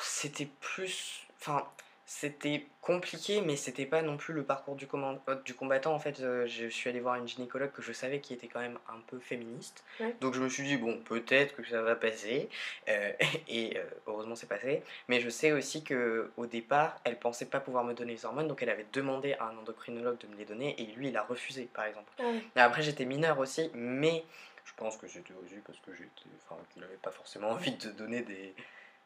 c'était 0.00 0.48
plus... 0.60 1.26
Enfin, 1.40 1.66
c'était 2.06 2.66
compliqué, 2.82 3.40
mais 3.40 3.56
c'était 3.56 3.86
pas 3.86 4.02
non 4.02 4.18
plus 4.18 4.34
le 4.34 4.42
parcours 4.42 4.74
du, 4.76 4.86
comman- 4.86 5.18
euh, 5.28 5.36
du 5.36 5.54
combattant. 5.54 5.94
En 5.94 5.98
fait, 5.98 6.20
euh, 6.20 6.46
je 6.46 6.66
suis 6.68 6.90
allé 6.90 7.00
voir 7.00 7.14
une 7.16 7.26
gynécologue 7.26 7.72
que 7.72 7.80
je 7.80 7.92
savais 7.92 8.20
qui 8.20 8.34
était 8.34 8.46
quand 8.46 8.60
même 8.60 8.78
un 8.90 9.00
peu 9.06 9.18
féministe. 9.18 9.82
Ouais. 10.00 10.14
Donc 10.20 10.34
je 10.34 10.40
me 10.40 10.48
suis 10.50 10.64
dit, 10.64 10.76
bon, 10.76 10.98
peut-être 10.98 11.56
que 11.56 11.66
ça 11.66 11.80
va 11.80 11.96
passer. 11.96 12.50
Euh, 12.88 13.12
et 13.48 13.78
euh, 13.78 13.84
heureusement, 14.06 14.36
c'est 14.36 14.48
passé. 14.48 14.82
Mais 15.08 15.20
je 15.20 15.30
sais 15.30 15.52
aussi 15.52 15.82
que 15.82 16.30
au 16.36 16.44
départ, 16.46 17.00
elle 17.04 17.18
pensait 17.18 17.46
pas 17.46 17.60
pouvoir 17.60 17.84
me 17.84 17.94
donner 17.94 18.12
les 18.12 18.24
hormones, 18.26 18.48
donc 18.48 18.62
elle 18.62 18.70
avait 18.70 18.86
demandé 18.92 19.32
à 19.34 19.46
un 19.46 19.56
endocrinologue 19.56 20.18
de 20.18 20.26
me 20.26 20.36
les 20.36 20.44
donner, 20.44 20.74
et 20.80 20.86
lui, 20.94 21.08
il 21.08 21.16
a 21.16 21.22
refusé, 21.22 21.64
par 21.72 21.86
exemple. 21.86 22.12
Ah 22.18 22.24
ouais. 22.24 22.42
Et 22.54 22.60
après, 22.60 22.82
j'étais 22.82 23.06
mineure 23.06 23.38
aussi, 23.38 23.70
mais 23.72 24.24
je 24.66 24.72
pense 24.76 24.98
que 24.98 25.08
c'était 25.08 25.34
aussi 25.42 25.56
parce 25.66 25.78
que 25.78 25.92
j'étais. 25.94 26.28
Enfin, 26.44 26.60
qu'il 26.72 26.82
n'avait 26.82 26.96
pas 26.96 27.10
forcément 27.12 27.50
envie 27.52 27.72
de 27.72 27.90
donner 27.92 28.20
des, 28.20 28.54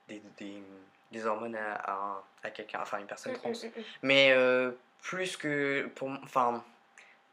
des, 0.08 0.20
des, 0.36 0.62
des 1.12 1.26
hormones 1.26 1.56
à, 1.56 1.74
à, 1.74 1.92
un- 1.94 2.22
à 2.42 2.50
quelqu'un, 2.50 2.80
enfin, 2.82 2.98
une 2.98 3.06
personne 3.06 3.32
Mm, 3.32 3.36
trans. 3.36 3.48
mm, 3.50 3.52
mm, 3.66 3.80
mm. 3.80 3.84
Mais 4.02 4.32
euh, 4.32 4.72
plus 5.02 5.36
que. 5.36 5.88
Pour, 5.94 6.10
enfin, 6.22 6.64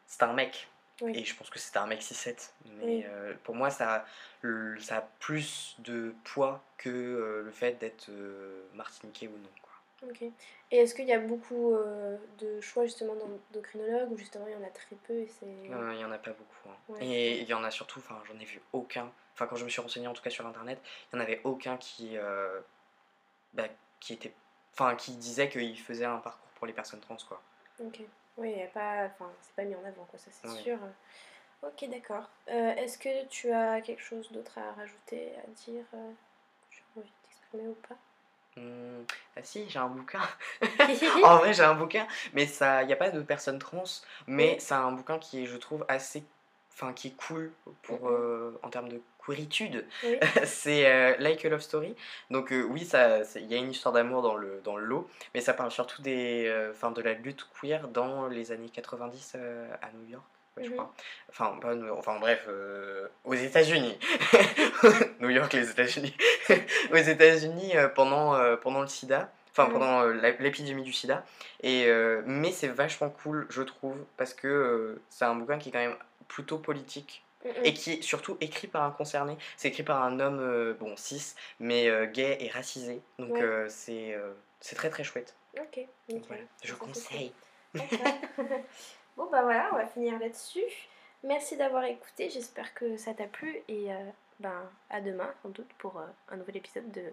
c'est 0.08 0.24
un 0.24 0.34
mec. 0.34 0.68
Oui. 1.02 1.12
Et 1.14 1.26
je 1.26 1.36
pense 1.36 1.50
que 1.50 1.60
c'était 1.60 1.80
un 1.80 1.88
mec 1.88 2.02
6-7. 2.02 2.54
Mais 2.66 2.84
Oui. 2.86 3.06
euh, 3.08 3.34
pour 3.44 3.54
moi, 3.54 3.70
ça, 3.70 4.06
le- 4.42 4.80
ça 4.80 4.98
a 4.98 5.02
plus 5.20 5.76
de 5.80 6.16
poids 6.24 6.64
que 6.78 6.90
euh, 6.90 7.42
le 7.44 7.52
fait 7.52 7.74
d'être 7.74 8.10
martiniquais 8.74 9.28
ou 9.28 9.32
non. 9.38 9.50
Quoi. 9.62 10.10
Ok. 10.10 10.22
Et 10.72 10.78
est-ce 10.78 10.96
qu'il 10.96 11.06
y 11.06 11.14
a 11.14 11.20
beaucoup 11.20 11.76
de 12.40 12.62
choix 12.62 12.86
justement 12.86 13.14
d'endocrinologues 13.16 14.12
ou 14.12 14.18
justement 14.18 14.46
il 14.48 14.54
y 14.54 14.56
en 14.56 14.64
a 14.64 14.70
très 14.70 14.96
peu 15.08 15.14
et 15.14 15.28
c'est. 15.28 15.46
Il 15.46 15.70
y 16.00 16.06
en 16.06 16.12
a 16.12 16.18
pas 16.18 16.32
beaucoup. 16.32 16.70
hein. 16.70 16.76
Ouais. 16.90 17.06
Et 17.06 17.42
il 17.42 17.48
y 17.48 17.54
en 17.54 17.64
a 17.64 17.72
surtout, 17.72 18.00
enfin, 18.00 18.22
j'en 18.32 18.40
ai 18.40 18.46
vu 18.46 18.62
aucun. 18.74 19.12
Enfin, 19.34 19.48
quand 19.48 19.58
je 19.58 19.66
me 19.66 19.70
suis 19.70 19.82
renseigné 19.82 20.08
en 20.08 20.14
tout 20.14 20.24
cas 20.24 20.30
sur 20.30 20.48
internet, 20.48 20.80
il 21.12 21.16
n'y 21.18 21.22
en 21.22 21.26
avait 21.26 21.42
aucun 21.44 21.76
qui, 21.78 22.18
bah, 23.56 23.68
qui 24.00 24.14
était, 24.14 24.34
enfin, 24.74 24.96
qui 24.96 25.16
disait 25.16 25.50
qu'il 25.50 25.80
faisait 25.80 26.06
un 26.06 26.18
parcours 26.18 26.50
pour 26.56 26.68
les 26.68 26.74
personnes 26.74 27.00
trans, 27.00 27.18
quoi. 27.28 27.42
Ok. 27.80 28.02
Oui, 28.38 28.52
il 28.52 28.60
y 28.60 28.64
a 28.64 28.68
pas. 28.68 29.06
Enfin, 29.06 29.32
c'est 29.42 29.56
pas 29.56 29.64
mis 29.64 29.76
en 29.76 29.84
avant, 29.86 30.06
quoi, 30.06 30.20
ça 30.20 30.30
c'est 30.32 30.48
Ouais. 30.48 30.62
sûr. 30.62 30.78
Ok, 31.64 31.90
d'accord. 31.90 32.30
Euh, 32.50 32.76
est-ce 32.76 32.98
que 32.98 33.26
tu 33.28 33.52
as 33.52 33.82
quelque 33.82 34.02
chose 34.04 34.32
d'autre 34.32 34.58
à 34.58 34.74
rajouter, 34.74 35.32
à 35.38 35.48
dire 35.66 35.86
euh, 35.94 36.12
as 36.96 37.00
envie 37.00 37.10
de 37.10 37.14
t'exprimer 37.28 37.68
ou 37.68 37.78
pas? 37.88 37.96
Hmm, 38.58 39.04
ah 39.36 39.44
si, 39.44 39.70
j'ai 39.70 39.80
un 39.80 39.88
bouquin. 39.88 40.22
en 41.24 41.38
vrai, 41.38 41.54
j'ai 41.54 41.64
un 41.64 41.76
bouquin, 41.76 42.08
mais 42.34 42.46
ça, 42.46 42.84
il 42.84 42.88
n'y 42.88 42.94
a 42.94 42.98
pas 42.98 43.10
de 43.10 43.22
personnes 43.22 43.60
trans, 43.60 43.84
mais 44.28 44.54
Oui. 44.54 44.60
c'est 44.60 44.76
un 44.76 44.92
bouquin 44.92 45.20
qui 45.20 45.44
est, 45.44 45.46
je 45.46 45.58
trouve, 45.58 45.86
assez, 45.90 46.24
enfin, 46.76 46.94
qui 46.94 47.08
est 47.10 47.16
cool 47.28 47.52
pour, 47.84 48.02
Mhm. 48.02 48.08
euh, 48.14 48.52
en 48.64 48.70
termes 48.70 48.90
de 48.90 49.02
queeritude. 49.26 49.86
Oui. 50.04 50.18
c'est 50.46 50.86
euh, 50.92 51.16
Like 51.20 51.44
a 51.46 51.50
Love 51.50 51.62
Story. 51.62 51.96
Donc 52.30 52.52
euh, 52.52 52.62
oui, 52.64 52.88
il 53.36 53.46
y 53.48 53.54
a 53.56 53.58
une 53.58 53.72
histoire 53.72 53.94
d'amour 53.94 54.22
dans 54.22 54.36
le, 54.36 54.62
dans 54.64 54.76
le 54.78 54.86
lot, 54.86 55.10
mais 55.34 55.42
ça 55.42 55.54
parle 55.54 55.72
surtout 55.72 56.02
des, 56.02 56.46
euh, 56.48 56.72
de 56.92 57.02
la 57.02 57.14
lutte 57.14 57.48
queer 57.60 57.88
dans 57.88 58.28
les 58.28 58.52
années 58.52 58.70
90 58.70 59.34
euh, 59.36 59.68
à 59.82 59.88
New 59.98 60.10
York. 60.12 60.24
ouais, 60.58 60.64
je 60.66 60.70
Mhm. 60.70 60.76
crois. 60.76 60.94
Enfin, 61.30 61.58
pas 61.62 61.74
enfin 61.98 62.20
bref, 62.20 62.48
aux 63.24 63.34
États-Unis. 63.34 63.98
New 65.22 65.30
York, 65.30 65.52
les 65.54 65.70
États-Unis. 65.70 66.16
aux 66.92 66.96
États-Unis 66.98 67.74
pendant, 67.96 68.56
pendant 68.58 68.82
le 68.82 68.88
sida, 68.88 69.32
enfin 69.52 69.66
Mhm. 69.66 69.72
pendant 69.74 70.06
l'épidémie 70.40 70.84
du 70.84 70.94
sida. 70.94 71.26
Et, 71.64 71.88
mais 72.26 72.52
c'est 72.52 72.68
vachement 72.68 73.10
cool, 73.10 73.48
je 73.50 73.64
trouve, 73.64 73.98
parce 74.18 74.34
que 74.34 75.00
c'est 75.10 75.26
un 75.26 75.36
bouquin 75.36 75.58
qui 75.58 75.70
est 75.70 75.72
quand 75.72 75.80
même 75.80 75.98
plutôt 76.28 76.58
politique 76.58 77.24
et 77.64 77.74
qui 77.74 77.94
est 77.94 78.02
surtout 78.02 78.38
écrit 78.42 78.68
par 78.68 78.84
un 78.84 78.92
concerné. 78.92 79.38
C'est 79.58 79.68
écrit 79.68 79.84
par 79.84 80.02
un 80.04 80.20
homme, 80.20 80.40
euh, 80.40 80.74
bon, 80.74 80.96
cis, 80.98 81.36
mais 81.60 81.88
euh, 81.90 82.06
gay 82.08 82.38
et 82.40 82.50
racisé. 82.50 83.02
Donc 83.20 83.34
Ouais. 83.34 83.42
euh, 83.42 83.70
c'est 83.70 84.18
c'est 84.60 84.76
très 84.76 84.90
très 84.90 85.04
chouette. 85.04 85.36
Ok, 85.58 85.80
Donc, 86.10 86.24
voilà, 86.28 86.44
je 86.64 86.72
Ça, 86.72 86.76
conseille. 86.76 87.32
bon, 89.16 89.30
bah 89.32 89.44
voilà, 89.44 89.70
on 89.74 89.78
va 89.78 89.88
finir 89.88 90.20
là-dessus. 90.20 90.64
Merci 91.24 91.56
d'avoir 91.56 91.84
écouté, 91.86 92.30
j'espère 92.30 92.74
que 92.74 92.98
ça 92.98 93.14
t'a 93.14 93.26
plu 93.26 93.62
et 93.68 93.88
ben, 94.40 94.70
à 94.90 95.02
demain 95.02 95.32
sans 95.44 95.50
doute 95.50 95.72
pour 95.78 96.02
un 96.30 96.36
nouvel 96.36 96.58
épisode 96.58 96.92
de 96.92 97.04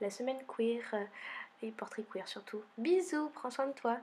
la 0.00 0.10
semaine 0.10 0.38
queer 0.46 0.82
et 1.62 1.70
portrait 1.70 2.02
queer 2.02 2.28
surtout. 2.28 2.62
Bisous, 2.76 3.30
prends 3.30 3.50
soin 3.50 3.66
de 3.68 3.72
toi. 3.72 3.98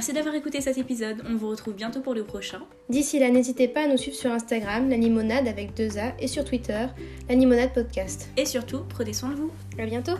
Merci 0.00 0.14
d'avoir 0.14 0.34
écouté 0.34 0.62
cet 0.62 0.78
épisode, 0.78 1.22
on 1.28 1.36
vous 1.36 1.50
retrouve 1.50 1.74
bientôt 1.74 2.00
pour 2.00 2.14
le 2.14 2.24
prochain. 2.24 2.62
D'ici 2.88 3.18
là, 3.18 3.28
n'hésitez 3.28 3.68
pas 3.68 3.82
à 3.82 3.86
nous 3.86 3.98
suivre 3.98 4.16
sur 4.16 4.32
Instagram, 4.32 4.88
la 4.88 4.96
limonade 4.96 5.46
avec 5.46 5.74
deux 5.74 5.98
A, 5.98 6.14
et 6.18 6.26
sur 6.26 6.42
Twitter, 6.42 6.86
la 7.28 7.34
limonade 7.34 7.74
podcast. 7.74 8.30
Et 8.38 8.46
surtout, 8.46 8.78
prenez 8.88 9.12
soin 9.12 9.28
de 9.28 9.34
vous. 9.34 9.50
À 9.78 9.84
bientôt! 9.84 10.16